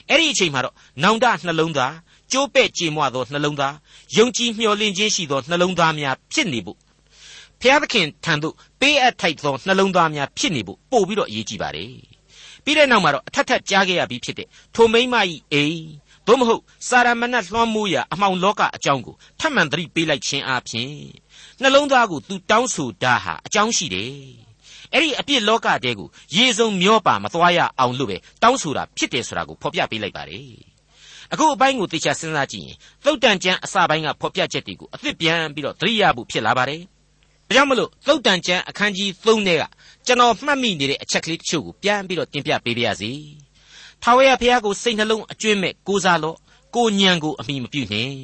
[0.08, 1.94] အဲ့ဒီအချိန်မှာတော့နောင်တနှလုံးသား
[2.32, 3.74] ကြိုးပဲ့ကြေမွသောနှလုံးသား
[4.16, 6.78] ယုံကြည်မျှော်လင့်ခြင်းရှိသောနှလုံးသားများဖြစ်နေဖို့
[7.60, 11.92] ဖျားသခင်ထံသို့ပေးအပ်ထိုက်သောနှလုံးသားများဖြစ်နေဖို့ပို့ပြီးတော့အရေးကြီးပါတယ်
[12.64, 15.84] ပြီးတဲ့နောက်မှာတော့အထက်ထက်ကြားခဲ့ရပြီးဖြစ်တဲ့ထိုမိမ့်မဤအိမ်
[16.26, 20.90] သို့မဟုတ်စာရမဏတ်လွှမ်းမိုးရာအမှောင်လောကအကြောင်းကိုထပ်မံသတိပေးလိုက်ခြင်းအပြင်
[21.60, 24.12] နှလုံးသားကိုသူတောင်းဆိုတာဟာအကြောင်းရှိတယ်
[24.92, 30.48] အဲ့ဒီအပြစ်လောကတဲကိုရေစုံမျောပါမသွားရအောင်လို့ပဲတောင်းဆိုတာဖြစ်တယ်ဆိုတာကိုဖော်ပြပေးလိုက်ပါတယ်
[31.32, 36.82] အခုအပိုင်းကိုသေချာစဉ်းစားကြည့်ရင်သုတ်တန်ကျမ်းအစပိုင်းကဖော်ပြချက်တွေကိုအသစ်ပြန်ပြီးတော့သတိရဖို့ဖြစ်လာပါတယ်
[37.48, 39.62] ဒါကြောင့်မလို့သုတ်တန်ကျမ်းအခန်းကြီး3ထဲက
[40.06, 43.12] ကျွန်တော်မှတ်မိနေတဲ့အချက်ကလေးတချို့ကိုပြန်ပြီးတော့တင်ပြပေးပါရစေ
[44.06, 46.36] ထာဝရဘုရားကိုစိတ်နှလုံးအကျွင့်မဲ့ကိုးစားလော့
[46.74, 48.16] ကိုညံကိုအမိမပြုနှင့်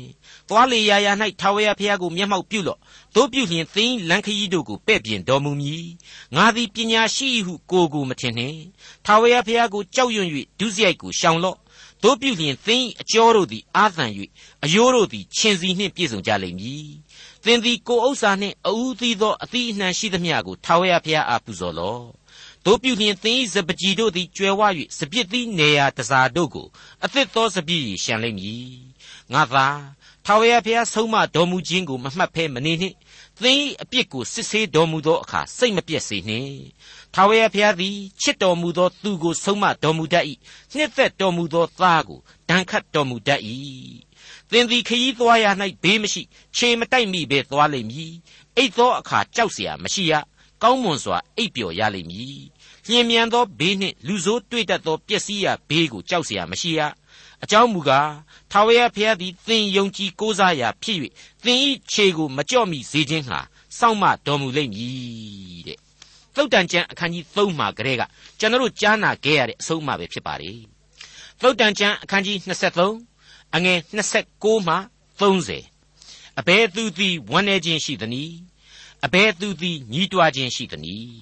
[0.48, 2.78] သွားလေရာရာ၌ထာဝရဘုရားကိုမျက်မှောက်ပြုလော့
[3.14, 5.86] တို့ပြုလျင်သင်လန်ခရီးတို့ကိုပဲ့ပြင်တော်မူမည်
[6.36, 8.60] ငါသည်ပညာရှိဟုကိုကိုမထင်နှင့်
[9.06, 11.58] ထာဝရဘုရားကိုကြောက်ရွံ့၍ဒုစရိုက်ကိုရှောင်လော့
[12.02, 14.04] တို့ပြုလျင်သင်အကျော်တို့သည်အာသံ၍
[14.64, 16.88] အယိုးတို့သည်ခြင်စီနှင့်ပြည့်စုံကြလိမ့်မည်
[17.44, 22.19] သင်သည်ကိုဥစ္စာနှင့်အူးသီးသောအသီးအနှံရှိသမျှကိုထာဝရဘုရားအားပူဇော်လော့
[22.65, 24.61] တို့ပြုလျင်သင်၏စပကြီးတို့သည်ကျွယ်ဝ၍
[24.97, 26.67] စပြစ်သီးနေရာတစားတို့ကို
[27.03, 28.69] အသစ်သောစပြည့်ရှံလိမ့်မည်
[29.33, 29.67] ငါသာ
[30.25, 32.95] ထာဝရဘုရားဆုံးမတော်မူခြင်းကိုမမှတ်ဖဲမနေနှင့်
[33.41, 36.59] သင်၏အပြစ်ကိုစစ်ဆေးတော်မူသောအခါစိတ်မပြည့်စေနှင့်
[37.13, 40.25] ထာဝရဘုရားသည်ချစ်တော်မူသောသူကိုဆုံးမတော်မူတတ်၏
[40.75, 43.41] နှစ်သက်တော်မူသောသားကိုဒဏ်ခတ်တော်မူတတ်၏
[44.51, 45.45] သင်သည်ခရီးသွားရ၌
[45.83, 46.21] ဘေးမရှိ
[46.55, 48.13] ခြေမတိုက်မိဘဲသွားလိမ့်မည်
[48.57, 50.13] အိတ်သောအခါကြောက်เสียမရှိရ
[50.63, 52.43] ကောင်းမွန်စွာအိပ်ပျော်ရလိမ့်မည်
[52.87, 56.81] လျင်မြန်သောဘေးနှင့်လူဆိုးတွေ့တတ်သောပျက်စီးရာဘေးကိုကြောက်เสียမရှိရ
[57.43, 58.09] အကြောင်းမူကား
[58.51, 60.99] ထာဝရဘုရားသည်သင်ယုံကြည်ကိုးစားရာဖြစ်၍
[61.43, 61.59] သင်၏
[61.91, 63.39] ခြေကိုမကြော့မိစေခြင်းဟာ
[63.79, 65.79] စောင့်မတော်မူလိမ့်မည်တဲ့
[66.35, 68.01] သုတ်တန်ကျမ်းအခန်းကြီး3မှာကလေးက
[68.39, 70.51] ကျွန်တော်တို့ကြားနာခဲ့ရတဲ့အဆုံးအမပဲဖြစ်ပါလေ
[71.41, 72.37] သုတ်တန်ကျမ်းအခန်းကြီး
[72.95, 73.79] 23အငယ်
[74.23, 74.75] 29မှ
[75.19, 78.35] 30အဘယ်သူသည်ဝမ်းနေခြင်းရှိသနည်း
[79.06, 81.14] အဘယ်သူသည်ညှိတွားခြင်းရှိသနည်း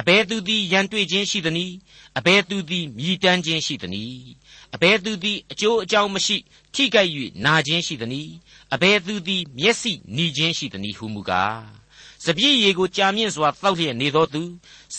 [0.00, 1.74] အဘယ်သူသည်ရန်တွေ့ခြင်းရှိသနည်း
[2.18, 4.20] အဘယ်သူသည်မြည်တမ်းခြင်းရှိသနည်း
[4.74, 6.36] အဘယ်သူသည်အကျိုးအကြောင်းမရှိ
[6.74, 7.10] ထိခိုက်၍
[7.44, 8.32] နာခြင်းရှိသနည်း
[8.74, 11.80] အဘယ်သူသည်မျက်စိနီခြင်းရှိသနည်းဟုမူကား
[12.26, 14.42] စပြည့်ရည်ကိုကြာမြင့်စွာတောက်လျက်နေသောသူ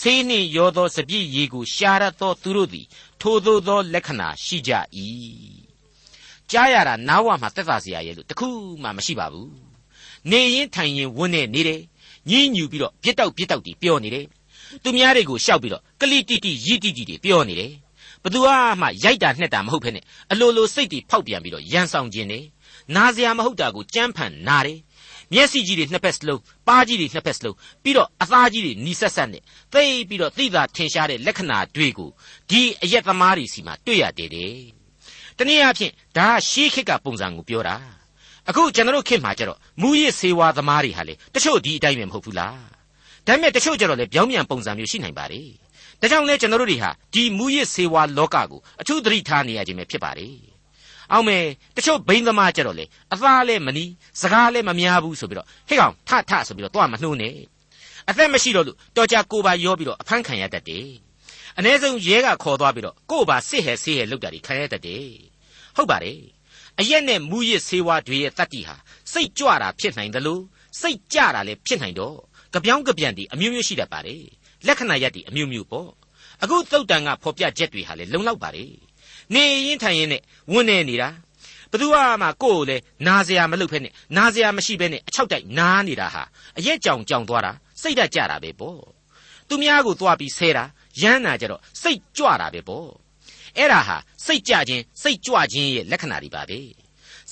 [0.00, 2.86] ဆေးနှင့်ရောသောစပြည့်ရည်ကိုရှာရသောသူတို့သည်
[3.20, 4.72] ထိုသို့သောလက္ခဏာရှိကြ၏
[6.50, 8.48] ကြားရတာနားဝမှာတက်တာစရာရဲ့လို့တခု
[8.82, 9.52] မှမရှိပါဘူး
[10.30, 11.82] နေရင်ထိုင်ရင်ဝန်းနေနေတယ်
[12.30, 14.26] ညင်းညူပြီးတော့ပြစ်တောက်ပြစ်တောက်တီပြောနေတယ်
[14.82, 17.72] သူများတွေကိုရှောက်ပြီးတော့ကလိတိတိရီတိတိတွေပြောနေတယ်
[18.22, 18.38] ဘသူ
[18.80, 19.98] မှရိုက်တာနှက်တာမဟုတ်ဖ ೇನೆ
[20.32, 22.40] အလိုလိုစိတ်တွေဖောက်ပြန်ပြီးတော့ရန်ဆောင်ခြင်းနေ
[22.94, 24.78] နာစရာမဟုတ်တာကိုကြမ်းဖန်နာတယ်
[25.32, 32.10] မျက်စိကြီးတွေနှစ်ဖက်စလုံးပါးကြီးတွေနှစ်ဖက်စလုံးပြီးတော့အသားကြီးတွေနီးဆက်ဆက်နဲ့သိပြီးတော့သိသာထင်ရှားတဲ့လက္ခဏာတွေကို
[32.50, 34.54] ဒီအရက်သမားတွေစီမှာတွေ့ရတယ်တဲ့
[35.38, 37.76] တနည်းအားဖြင့်ဒါရှေးခေတ်ကပုံစံကိုပြောတာ
[38.48, 42.60] အခုကျွန်တော်တို့ခေတ်မှာကျတော့မူရစ်စေဝါသမားတွေဟာလေတချို့ဒီအတိုင်းပဲမဟုတ်ဘူးလား
[43.26, 45.42] ဒါပေမဲ့တချို့ကျတော့လေပြောင်းပြန်ပုံစံမျိုးရှိနိုင်ပါလေ
[46.00, 50.28] ဒါကြောင့်လဲကျွန်တော်တို့တွေဟာဒီမူရစ်စေဝါလောကကိုအထူးသတိထားနေရခြင်းပဲဖြစ်ပါလေ
[51.12, 51.44] အောင်မယ်
[51.76, 57.36] တချို့ဘိန်းသမားကြတော့လေအသားလည်းမနီးစကားလည်းမများဘူးဆိုပြီးတော့ဟဲ့ကောင်ထထဆိုပြီးတော့တော့မနှိုးနဲ့
[58.08, 60.88] အသက်မရှိတော့လို့တော်ကြကိုပါရောပြီးတော့အဖမ်းခံရတတ်တယ်
[61.58, 65.08] အ ਨੇ ဆုံးရဲကခေါ်သွားပြီးတော့ကို့ပါစစ်ဟဲဆေးဟဲလောက်တာတွေခံရတတ်တယ်
[65.76, 66.20] ဟုတ်ပါတယ်
[66.80, 68.76] အရက်နဲ့မူရစ်ဆေးဝါးတွေရဲ့တတ္တိဟာ
[69.12, 70.42] စိတ်ကြွတာဖြစ်နိုင်တယ်လို့
[70.80, 72.16] စိတ်ကြတာလည်းဖြစ်နိုင်တော့
[72.52, 74.24] ကြပြောင်းကြပြန်တီအမျိုးမျိုးရှိတတ်ပါတယ်
[74.66, 75.90] လက္ခဏာရက်တီအမျိုးမျိုးပေါ့
[76.42, 78.72] အခုသုတ်တန်ကဖော်ပြချက်တွေဟာလည်းလုံလောက်ပါတယ်
[79.34, 81.08] နေရင်ထိုင်ရင်နဲ့ဝန်းနေနေတာ
[81.70, 81.86] ဘသူ
[82.22, 86.22] မှကိုယ့်ကိုလေနာစရာမလုပ်ဖဲနဲ့နာစရာမရှိဘဲနဲ့အချောက်တိုက်နားနေတာဟာ
[86.58, 88.80] အရက်ကြောင်ကြောင်သွားတာစိတ်ဓာတ်ကြတာပဲပေါ့
[89.48, 90.64] သူများကိုသွားပြီးဆဲတာ
[91.02, 92.88] ရမ်းနာကြတော့စိတ်ကြွတာပဲပေါ့
[93.56, 96.60] အဲ့ဒါဟာစိတ်ကြခြင်းစိတ်ကြွခြင်းရဲ့လက္ခဏာတွေပါပဲ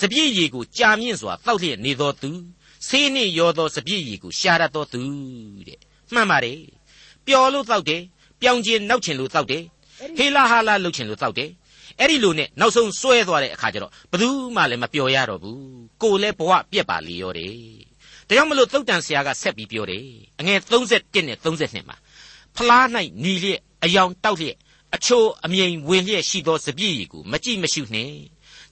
[0.00, 2.30] စပြည့်ရည်ကိုကြာမြင့်စွာတောက်လျက်နေသောသူ
[2.88, 5.02] ဆေးနှင့်ရောသောစပြည့်ရည်ကိုရှာရသောသူ
[5.66, 5.78] တဲ့
[6.12, 6.61] မှန်ပါတယ်
[7.26, 8.02] ပျော်လို့တောက်တယ်
[8.40, 9.64] ပြောင်ကျင်နောက်ချင်လို့တောက်တယ်
[10.18, 11.50] ဟေလာဟာလာလှုပ်ချင်လို့တောက်တယ်
[11.98, 15.61] အဲ့ဒီလိုနဲ့နောက်ဆုံးစွဲသွားတဲ့အခါကျတော့ဘယ်သူမှလည်းမပျော်ရတော့ဘူး
[16.02, 17.54] ကိုလည်းဘဝပြက်ပါလေရောတယ်
[18.28, 20.04] ဒါကြောင့်မလို့သုတ်တန်ဆရာကဆက်ပြီးပြောတယ်
[20.40, 21.96] အငယ်31နဲ့32မှာ
[22.56, 22.85] ဖလား၌
[23.22, 24.56] ညီလျက်အယောင်တောက်လျက်
[24.94, 28.16] အချိုးအမြိန်ဝင်လျက်ရှိသောစပြည့်ရည်ကိုမကြည့်မရှုနှင့်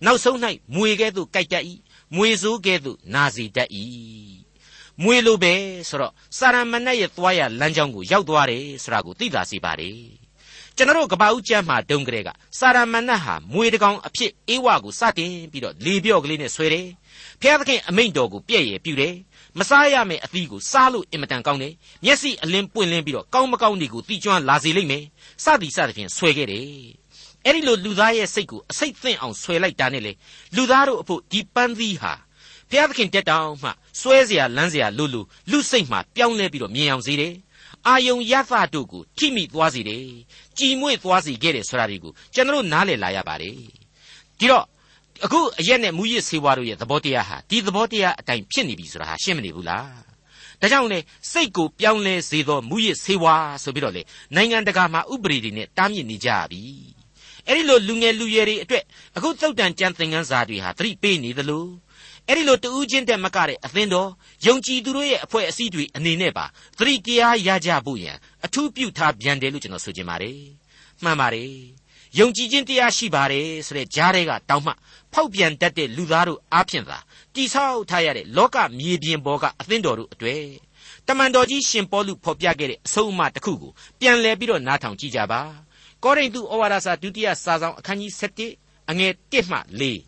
[0.05, 0.37] နောက်ဆုံး၌
[0.75, 1.65] မွေကဲ့သို့ကြိုက်တတ်၏
[2.15, 3.71] မွေစိုးကဲ့သို့နာစီတတ်၏
[5.03, 5.55] မွေလိုပဲ
[5.89, 9.99] ဆိုတော့စာရမဏေရဲ့သွားရလမ်းကြောင်းကိုရောက်သွားတယ်ဆိုတာကိုသိသာစေပါတယ်
[10.77, 12.29] ကျွန်တော်ကပ္ပဦးကျမ်းမှာဒုံကလေးက
[12.59, 16.89] စာရမဏတ်ဟာမွေတကောင်အဖြစ်အေဝကိုစတင်ပြီးတော့လေပြော့ကလေးနဲ့ဆွဲတယ်
[17.41, 19.15] ဖျားသခင်အမိန့်တော်ကိုပြည့်ရပြူတယ်
[19.60, 21.74] မစားရမယ့်အသီးကိုစားလို့အင်မတန်ကောင်းတယ်
[22.06, 25.04] မျက်စိအလင်းပွင့်လင်းပြီးတော့ကောင်းမကောင်းတွေကိုတိကျွမ်းလာစေလိမ့်မယ်
[25.44, 26.68] စသည်စသဖြင့်ဆွဲခဲ့တယ်
[27.46, 30.14] အဲ့ဒီလိုလူသားရဲ့စိတ်ကိုအစိတ်သင့်အောင်ဆွဲလိုက်တာနဲ့လေ
[30.56, 32.14] လူသားတို့အဖို့ဒီပန်းသီးဟာ
[32.70, 33.70] ဘုရားသခင်တက်တောင်မှ
[34.02, 37.34] စွဲเสียလန်းเสียလို့လို့လူစိတ်မှာပြောင်းလဲပြီးတော့မြင်အောင်စေတယ်
[37.88, 40.06] အာယုံရသတို့ကိုထိမိသွားစေတယ်
[40.58, 43.54] ကြည်မွေ့သွားစေခဲ့တယ်ဆိုတာတွေကိုကျွန်တော်နားလည်လာရပါတယ်
[44.40, 44.66] ဒီတော့
[45.25, 49.89] အခုအရက်နဲ့မူရစ်ဆေးဝါးတို့ရဲ့သဘောတရားဟာဒီသဘောတရားအတိုင်းဖြစ်နေပြီဆိုတာဟာရှင်းမနေဘူးလား
[50.61, 50.99] ဒါကြောင့်လေ
[51.33, 54.03] စိတ်ကိုပြောင်းလဲစေသောမူရစ်ဆေးဝါးဆိုပြီးတော့လေ
[54.35, 56.63] နိုင်ငံတကာမှာဥပဒေတွေနဲ့တားမြစ်နေကြပြီ
[57.47, 58.85] အဲ့ဒီလိုလူငယ်လူရွယ်တွေအတွက်
[59.17, 61.67] အခုသုတ်တန်ကြံသင်ခန်းစာတွေဟာသတိပေးနေသလို
[62.27, 64.11] အဲ့ဒီလိုတူးချင်းတက်မကတဲ့အသင်းတော်
[64.47, 66.45] ယုံကြည်သူတို့ရဲ့အဖွဲ့အစည်းတွေအနေနဲ့ပါ
[66.79, 70.41] သတိတရားရကြဖို့ရန်အထူးပြုထားပြန်တယ်လို့ကျွန်တော်ဆိုချင်ပါတယ်
[71.03, 71.53] မှန်ပါတယ်
[72.19, 74.73] ယုံကြည်ခြင်းတရားရှိပါတယ်ဆိုတဲ့ကြားတွေကတောင်းမှ
[75.13, 76.99] ဖောက်ပြန်တတ်တဲ့လူသားတို့အားဖြင့်သာ
[77.35, 80.45] တိဆောက်ထားရတဲ့လောကမြေပြင်ပေါ်ကအသင်းတော်တို့အတွေ့
[81.07, 85.41] တမန်တော်ကြီးရှင်ပေါလုဖော်ပြခဲ့တဲ့အဆုံးအမတစ်ခုကိုပြန်လည်ပြီးတော့နားထောင်ကြည့်ကြပါ
[86.03, 88.13] ကောရိန္သုဩဝါဒစာဒုတိယစာဆောင်အခန်းကြီး
[88.51, 89.59] 7အငယ်1မှ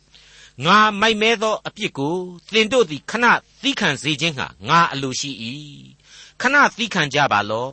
[0.07, 2.17] 4ငါမိုက်မဲသောအပြစ်ကို
[2.53, 3.27] သင်တို့သည်ခဏ
[3.63, 5.31] သီးခံစေခြင်းဟာငါအလိုရှိ၏
[6.41, 7.73] ခဏသီးခံကြပါလော့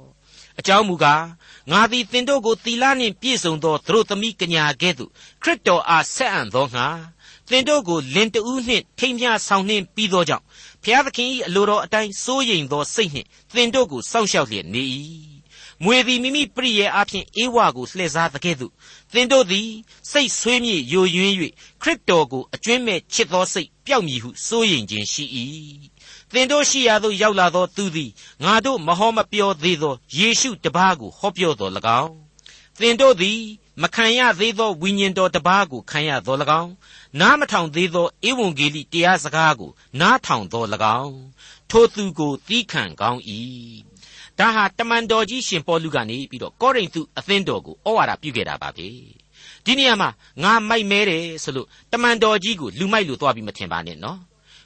[0.60, 1.24] အကြောင်းမူကား
[1.72, 5.12] ငါသည်သင်တို့ကိုသီလနှင့်ပြည့်စုံသောသူတို့သမီးကညာကဲ့သို့
[5.44, 6.88] ခရစ်တော်အားဆက်အံ့သောငါ
[7.50, 10.44] သင်တို့ကိုလင်တူးနှင့်ထိမ်းမြဆောင်နှင့်ပြီးသောကြောင့်
[10.84, 14.84] ဖျားသခင်၏အလိုတော်အတိုင်းစိုးရိမ်သောစိတ်နှင့်သင်တို့ကိုစောင့်ရှောက်လျက်နေ၏
[15.84, 18.74] မွေသည်မိမိပရိယေအဖြစ်အေဝါကိုလှည့်စားတဲ့ကဲ့သို့
[19.14, 19.70] သင်တို့သည်
[20.12, 21.36] စိတ်ဆွေးမြေ့ယိုယွင်း၍
[21.82, 25.26] ခရစ်တော်ကိုအကျွမ်းမဲ့ချစ်သောစိတ်ပျောက်မည်ဟုစိုးရိမ်ခြင်းရှိ၏
[26.34, 28.12] သင်တို့ရှိရာသို့ရောက်လာသောသူသည်
[28.44, 32.14] ငါတို့မဟောမပြောသေးသောယေရှုတပါးကိုဟောပြောတော်၎င်း
[32.80, 33.40] သင်တို့သည်
[33.82, 36.72] မခံရသေးသောဝိညာဉ်တော်တပါးကိုခံရတော်၎င်း
[37.20, 40.68] နားမထောင်သေးသောဧဝံဂေလိတရားစကားကိုနားထောင်တော်၎
[41.02, 41.20] င်း
[41.70, 43.22] ထိုသူကိုသီးခံကောင်း၏
[44.40, 48.88] ဒါဟာတမန်တော်ကြီးရှင်ပေါလုကနေပြီးတော့ကောရိန္သုအသင်းတော်ကိုဩဝါဒပြုခဲ့တာပါပဲ
[49.66, 50.10] ဒီနေရာမှာ
[50.44, 54.20] ငါမိုက်မဲတယ်ဆိုလို့တမန်တော်ကြီးကိုလူမိုက်လို့သွားပြီးမထင်ပါနဲ့နော်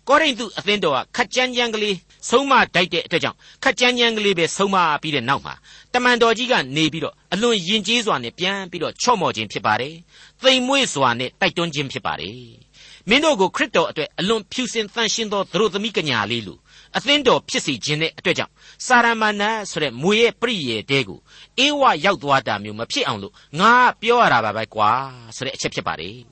[0.08, 1.96] ကောရိန္သုအသင်းတော်ကခက်ကြမ်းကြမ်းကလေး
[2.30, 5.54] ဆုံးမတိုက်တဲ့အတွက်ကြောင့်ခက်ကြမ်းကြမ်းကလေးပဲဆုံးမပြီးတဲ့နောက်မှာ
[5.94, 9.94] တမန်တော်ကြီးကနေပြီးတော့အလွန်ယဉ်ကျေးစွာနဲ့ပြန်ပြီးတော့ချော့မော်ခြင်းဖြစ်ပါတယ်။
[10.42, 12.36] သိမ်မွေ့စွာနဲ့တိုက်တွန်းခြင်းဖြစ်ပါတယ်။
[13.10, 16.54] မင်းတို့ကိုခရစ်တော်အတွက်အလွန်ဖြူစင်တန်ရှင်းသောသူတို့သမီးကညာလေးလူ
[16.98, 18.54] အသင်းတော်ဖြစ်စီခြင်းတဲ့အတွက်ကြောင့်
[18.86, 21.20] စာရမဏေဆိုတဲ့မွေရဲ့ပြည့်ရဲ့တဲကို
[21.60, 24.92] အေးဝရောက်သွားတာမျိုးမဖြစ်အောင်လို့ငါပြောရတာပါပဲကွာ
[25.36, 26.31] ဆိုတဲ့အချက်ဖြစ်ပါတယ်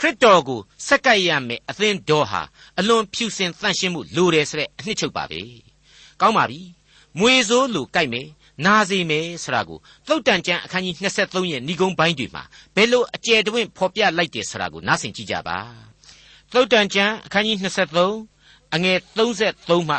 [0.00, 2.42] ခရစ်တော်ကိုစက္ကပ်ရမယ်အသင်းတော်ဟာ
[2.78, 5.40] အလွန်ဖြူစင်တန့်ရှင်းမှုလိုတယ်ဆိုတဲ့အနှစ်ချုပ်ပါပဲ
[6.20, 6.60] ကောင်းပါပြီ
[7.18, 8.28] မွေစိုးလိုကြိုက်မယ်
[8.64, 12.42] နာစီမယ်ဆိုတာကိုသုတ်တန်ကျမ်းအခန်းကြီး23ရဲ့ဏိဂုံးပိုင်းတွေမှာ
[12.74, 15.58] ဘယ်လိုအကျယ်တွင်ဖော်ပြလိုက်တယ်ဆိုတာကိုနားဆင်ကြည့်ကြပါ
[16.52, 17.56] သုတ်တန်ကျမ်းအခန်းကြီး
[18.14, 19.96] 23အငယ်33မှ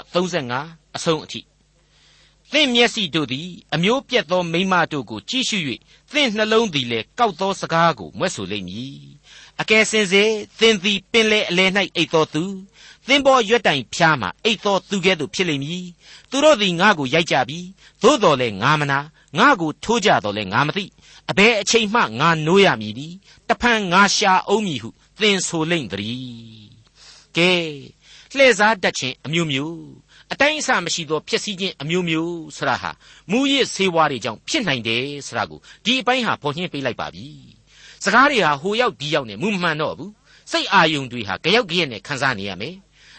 [0.47, 1.41] 35အဆုံးအထိ
[2.51, 5.57] သင်မျက်စိတို့သည်အမျိုးပြက်သောမိမတို့ကိုကြည့်ရှု၍
[6.12, 8.99] သင်နှလုံးသည်လည်းကောက်သောစကားကိုမွဲ့ဆိုလိမ့်မည်
[9.61, 10.23] အကယ်စင်စေ
[10.59, 12.43] သင်သည်ပင်လေအလယ်၌အိတ်တော်သူ
[13.07, 15.85] သင်ပေါ်ရွက်တိုင်ဖျားမှအိတ်တော်သူကဲ့သို့ဖြစ်လိမ့်မည်
[16.29, 17.59] သူတို့သည်ငါ့ကိုရိုက်ကြပြီ
[18.03, 18.99] သို့တော်လည်းငါမနာ
[19.37, 20.85] ငါ့ကိုထိုးကြတော်လည်းငါမသိ
[21.29, 23.07] အဘယ်အချိန်မှငါနိုးရမည်ဒီ
[23.49, 26.69] တဖန်ငါရှာအောင်မည်ဟုသင်ဆိုလိမ့်သည်
[27.37, 27.51] ကဲ
[28.35, 29.79] လှည့်စားတတ်ခြင်းအမျိုးမျိုး
[30.31, 32.91] အတိုင်းအဆမရှိသောဖြစ်စည်းခြင်းအမျိုးမျိုးဆရာဟာ
[33.31, 37.27] မူရစ်ဆေးဝါးတွေကြောင့်ဖြစ်နိုင်တယ်ဆိုတာကိုဒီအပိုင်းဟာပေါ်ညှင်းပေးလိုက်ပါပြီ
[38.03, 40.12] စကားတွေဟာဟိုရောက်ဒီရောက်နဲ့မူမှန်တော့ဘူး
[40.51, 42.75] စိတ်အာယုံတွေဟာကြောက်ကြရက်နဲ့ခံစားနေရမယ်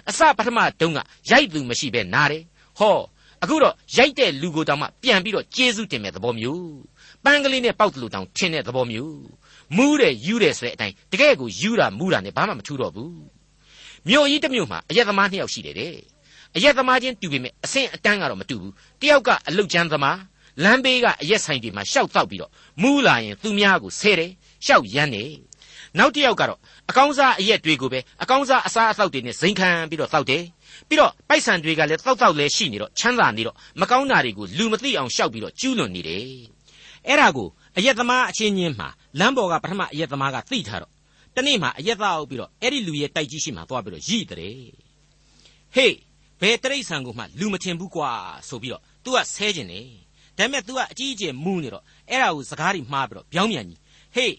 [0.09, 0.99] အစပထမတုန်းက
[1.31, 2.43] ရိုက်သူမရှိပဲနားတယ်
[2.79, 2.97] ဟော
[3.43, 6.69] အခုတော့ရိုက်တဲ့လူကိုတောင်မှပြန်ပြီးတော့ကျေးဇူးတင်မဲ့သဘောမျိုး
[7.25, 9.16] ပန်းကလေးနဲ့ပေါက်တယ်လို့တောင်ထင်တဲ့သဘောမျိုး
[9.77, 13.21] မူးတယ်ယူတယ်ဆိုတဲ့အတိုင်းတကယ်ကိုယူတာမူးတာနဲ့ဘာမှမထူးတော့ဘူး
[14.09, 15.95] မြို့ကြီးတစ်မြို့မှာအရက်သမားနှစ်ယောက်ရှိတယ်တဲ့
[16.57, 20.19] အရက်သမားချင်းတူပေမဲ့အဆင့်အတန်းကတော့မတူဘူးတယောက်ကအလုတ်ချမ်းသမား
[20.64, 22.51] လမ်းဘေးကအရက်ဆိုင်တွေမှာရှောက်တောက်ပြီးတော့
[22.83, 24.31] မူးလာရင်သူများကိုဆဲတယ်
[24.66, 25.25] ရှောက်ရမ်းနေ
[25.99, 26.59] နောက်တစ်ယောက်ကတော့
[26.90, 30.42] အကောင်းစားအရက်တွေကိုပဲအကောင်းစားအစားအသောက်တွေနဲ့ဇိမ်ခံပြီးတော့တောက်တယ်
[30.88, 36.25] ပြီးတော့ပိုက်ဆံတွေကလည်းတောက်တောက်လဲရှိနေတော့ချမ်းသာနေတော့မကောင်းတာတွေကိုလူမသိအောင်ရှောက်ပြီးတော့ကျူးလွန်နေတယ်
[37.07, 40.92] အဲ့ဒါကိုအရက်သမားအချင်းချင်းမှာလမ်းပေါ်ကပထမအရက်သမားကသိထားတော့
[41.37, 44.38] တနေ့မှအရက်သားအောင်ပြီးတော့အဲ့ဒီလူရဲ့တိုက်ကြီးရှိမှသွားပြီးတော့ရိတဲ့
[45.75, 45.94] ဟေး
[46.40, 48.11] ဘယ်တရိတ်ဆန်ကိုမှလူမထင်ဘူးကွာ
[48.49, 49.87] ဆိုပြီးတော့ तू ကဆဲကျင်တယ်
[50.38, 53.81] ဒါပေမဲ့ तू ကအကြီးအကျယ်မူးနေတော့အဲ့ဒါကိုစကားတွေမှားပြီးတော့ပြောင်းပြန်ကြီး
[54.14, 54.35] ဟေး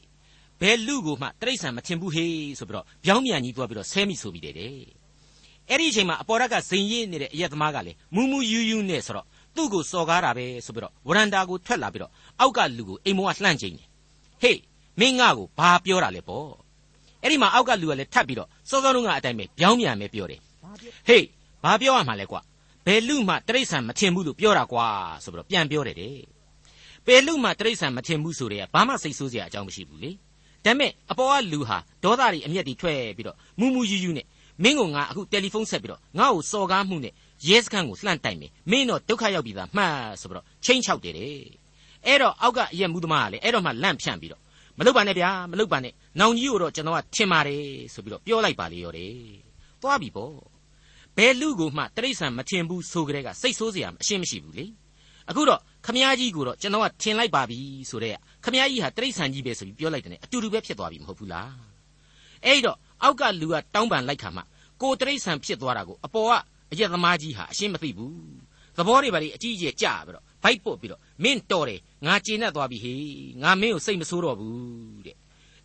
[0.62, 4.56] ဘယ်လူကိုမှတရိတ်ဆန်မထင်ဘူးဟေးဆိုပြီးတော့ပြောင်းပြန်ကြီးသွားပြီးတော့ဆဲမိဆိုပြီးတယ်
[5.70, 13.88] အဲ့ဒီအချိန်မှာအပေါ်ရက်ကဇိန်ရည်နေတဲ့အရက်သမားကလည်းမူးမူးယူးယူးနဲ့ဆိုတော့သူ့ကိုစော်ကားတာပဲဆိုပြီးတော့ဝရန်တာကိုထွက်လာပြီးတော့အောက်ကလူကိုအိမ်မောကလှန့်ချိန်တယ်
[14.42, 14.60] ဟေး
[15.00, 16.50] မင်းငါ့ကိုဘာပြောတာလဲပေါ့
[17.22, 20.40] အဲ့ဒီမှာအောက်ကလူကလည်းထပ်ပြီးတော့စောစောတုန်းကအတိုင်းပဲပြောင်းပြန်ပဲပြောတယ်
[21.08, 21.26] ဟေး
[21.64, 22.42] ဘာပြောရမှာလဲကွာ
[22.86, 24.86] ဘယ်လူမှတရိษံမထင်ဘူးလို့ပြောတာကွာ
[25.24, 26.16] ဆိုပြီးတော့ပြန်ပြောတယ်တဲ့
[27.08, 30.12] ဘယ်လူမှတရိษံမထင်ဘူးဆိုတဲ့ကဘာမှစိတ်ဆိုးစရာအကြောင်းမရှိဘူးလေ
[30.66, 34.26] ဒါပေမဲ့အပေါ်ကလူဟာဒေါသတွေအမျက်တွေထွက်ပြီးတော့မူးမူးယူးယူးနဲ့
[34.64, 37.14] မင်းကငါအခုတယ်လီဖုန်းဆက်ပြီးတော့ငါ့ကိုစော်ကားမှုနဲ့
[37.48, 41.34] ရဲစခန်းကိုလှမ်းတိုင်မယ်မင်းတော့ဒုက္ခရောက်ပြီသားမှတ်ဆိုပြီးတော့ချင်းချောက်တယ်တဲ့
[42.06, 44.42] အဲ့တော့အောက်ကအရက်မှုသမားကလည်းအဲ့တော့မှလန့်ဖြန့်ပြီးတော့
[44.78, 49.16] မလုပ်ပါနဲ့ဗျာမလုပ်ပါနဲ့နောင်ကြီးကိုတော့ကျွန်တော်ကထင်ပါတယ်ဆိုပြီးတော့ပြောလိုက်ပါလေရောတယ်
[49.82, 50.36] သွားပြီပေါ့
[51.18, 54.66] ဘယ်လူကိုမှတရိษံမထင်ဘူးဆိုကြတဲ့ကစိတ်ဆိုးစရာအရှင်းမရှိဘူးလေ
[55.30, 61.52] အခုတော့ ခမည်းကြီးကိုတော့ကျွန်တော်ကထင်လိုက်ပါပြီဆိုတဲ့ခမည်းကြီးဟာတရိษံကြီးပဲဆိုပြီးပြောလိုက်တယ်အတူတူပဲဖြစ်သွားပြီမဟုတ်ဘူးလား
[62.46, 64.42] အဲ့တော့အောက်ကလူကတောင်းပန်လိုက်ခါမှ
[64.82, 66.32] ကိုတရိษံဖြစ်သွားတာကိုအပေါ်က
[66.72, 68.16] အရက်သမားကြီးဟာအရှင်းမသိဘူး
[68.78, 73.02] သဘောတွေပါလေအကြီးကြီးကြာပြီးတော့ဘိုက်ပုတ်ပြီးတော့မင်းတော်တယ်ငါကျေနပ်သွားပြီဟေး
[73.44, 75.16] ငါမင်းကိုစိတ်မဆိုးတော့ဘူးတဲ့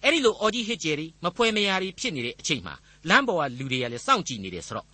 [0.03, 2.75] အဲ့ဒီလိုအော်ကြီးဟစ်ကျယ်တွေမဖွဲမရာတွေဖြစ်နေတဲ့အချိန်မှာ
[3.09, 4.87] လမ်းပေါ်ကလူတွေကလည်းစောင့်ကြည့်နေတယ်ဆိုတော့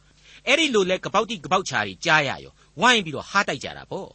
[0.46, 4.08] အဲ့ဒီလိုလဲကပောက်တိကပောက်ချာတွေကြားရရောဝိုင်းပြီးတော့ဟားတိုက်ကြတာပေါ့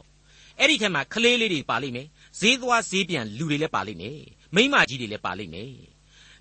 [0.60, 2.06] အဲ့ဒီထက်မှာကလေးလေးတွေပါလိမ့်မယ်
[2.40, 4.20] ဈေးသွားဈေးပြန်လူတွေလည်းပါလိမ့်မယ်
[4.54, 5.72] မိမကြီးတွေလည်းပါလိမ့်မယ်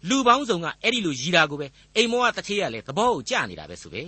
[0.10, 4.04] လူပေါင်းစုံကအဲ့ဒီလိုရီတာကိုပဲအိမ်မောကတထေးရလဲသဘောကိုကြနေတာပဲဆိုပဲ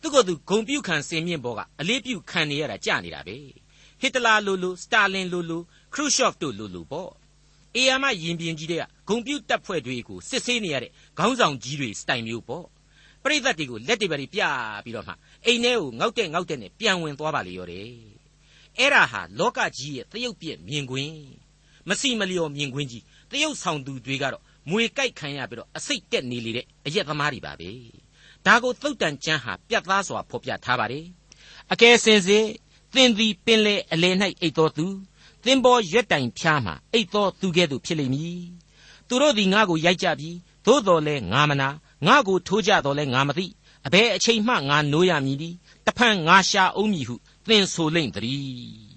[0.00, 3.36] သူကသူဂုံပြုတ်ခံစင်မြင့်ဘောကအလေးပြုတ်ခံနေရတာကြနေတာပဲ
[4.00, 5.62] ဟစ်တလာလိုလိုစတာလင်လိုလို
[5.94, 7.10] ခရုရှော့ဖ်တို့လိုလိုပေါ့
[7.76, 12.66] အေယာမရင်ပြင်ကြီးတွေကဂုံပြုတ်တပ်ဖွဲ့တွေကိုစစ်ဆေးနေရတဲ့ခေါင်းဆောင်ကြီးတွေစတိုင်မျိုးပေါ့
[13.22, 15.14] ပရိသတ်တွေကိုလက်တွေပါပြပြီးတော့မှ
[15.46, 18.19] အိမ်ထဲကိုငေါက်တဲ့ငေါက်တဲ့နဲ့ပြန်ဝင်သွားပါလေရောတယ်
[18.80, 21.14] အဲ့ဒါဟာလောကကြီးရဲ့တရုတ်ပြက်မြင်ကွင်း
[21.88, 27.70] မစီမလျော်မြင်ကွင်းကြီးတရုတ်ဆောင်သူတွေကတော့မွေကြိုက်ခံရပြီးတော့အစိတ်တက်နေလေတဲ့အရက်သမားတွေပါပဲ
[28.46, 31.06] ဒါကိုသုတ်တန်ကျမ်းဟာပြတ်သားစွာဖော်ပြထားပါတယ်
[31.72, 32.46] အကယ်စင်စစ်
[32.94, 34.86] သင်သည်ပင်လေအလယ်၌အိတ်တော်သူ
[35.44, 38.42] သင်ပေါ်ရွက်တိုင်ဖျားမှာအိတ်တော်သူကဲ့သို့ဖြစ်လိမ့်မည်
[39.08, 40.30] သူတို့သည်ငါ့ကိုရိုက်ကြပြီ
[40.66, 41.68] သို့တော်လဲငါမနာ
[42.06, 43.46] ငါ့ကိုထိုးကြတော်လဲငါမသိ
[43.86, 45.50] အဘယ်အချိန်မှငါနိုးရမည်ဒီ
[45.86, 47.14] တဖန်ငါရှာအောင်မည်ဟု
[47.50, 48.90] သင်ဆိုလိမ့်တည်း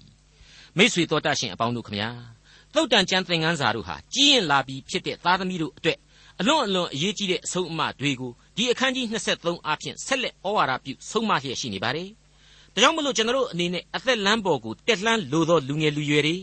[0.76, 2.10] မိတ်ဆွေတော်တတ်ရှင်အပေါင်းတို့ခမညာ
[2.74, 5.98] သုတ်တန်ကျမ်းသင်ခန်းစာတို့ဟာကြီးရင်လာပြီးဖြစ်တဲ့သားသမီးတို့အတွက်
[6.40, 9.06] အလွန်အလွန်အရေးကြီးတဲ့အဆုံးအမတွေကိုဒီအခန်းကြီး
[9.38, 12.08] 23အဖြစ်ဆက်လက်ဩဝါဒပြုဆုံးမလျက်ရှိနေပါတယ်။
[12.74, 16.36] ဒါကြောင့်မလို့ကျွန်တော်တို့အနေနဲ့အသက်လမ်းပေါ်ကိုတက်လှမ်းလိုသောလူငယ်လူရွယ်တွေ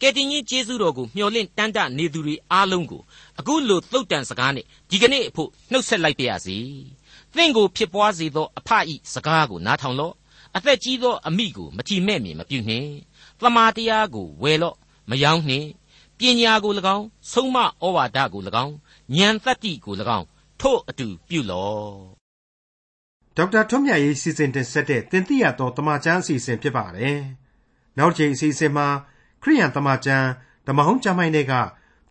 [0.00, 3.02] ကယ်တင်ရှင်ကျေးဇူးတော်ကိုမျှော်လင့်တမ်းတနေသူတွေအားလုံးကို
[3.38, 6.58] အခုလိုသုတ်တန်စကားနဲ့ဒီကနေ့အဖို့နှုတ်ဆက်လိုက်ပါရစေ။
[7.36, 10.14] သင်ကိုဖြစ်ပွားစေသောအဖဤစကားကိုနားထောင်လော့။
[10.56, 12.90] အသက်ကြီးသောအမိကိုမကြည်မဲ့မြင်မပြုနှင့်။
[13.40, 14.76] သမာတရားကိုဝယ်လော့
[15.10, 15.68] မယောင်းနှင့်။
[16.18, 18.74] ပညာကို၎င်းဆုံးမဩဝါဒကို၎င်း
[19.16, 20.26] ဉာဏ်တတ္တိကို၎င်း
[20.60, 21.88] ထို့အတူပြုလော့
[23.36, 27.18] ဒေါက်တာထွန်းမြတ်ရေးစီစဉ်တင်ဆက်တဲ့တင်ပြတော်တမချန်းအစီအစဉ်ဖြစ်ပါတယ်
[27.98, 28.86] နောက်တစ်ချိန်အစီအစဉ်မှာ
[29.42, 30.28] ခရိယန်တမချန်း
[30.66, 31.54] ဓမ္မဟောင်းကျမ်းပိုင်းတွေက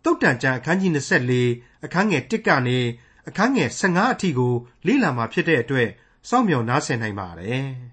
[0.04, 0.92] တုတ်တန်ကျမ်းအခန်းကြီး
[1.40, 2.80] 24အခန်းငယ်1ကနေ
[3.28, 4.54] အခန်းငယ်15အထိကို
[4.88, 5.90] လေ့လာမှာဖြစ်တဲ့အတွက်
[6.30, 7.68] စောင့်မျှော်နားဆင်နိုင်ပါတယ်။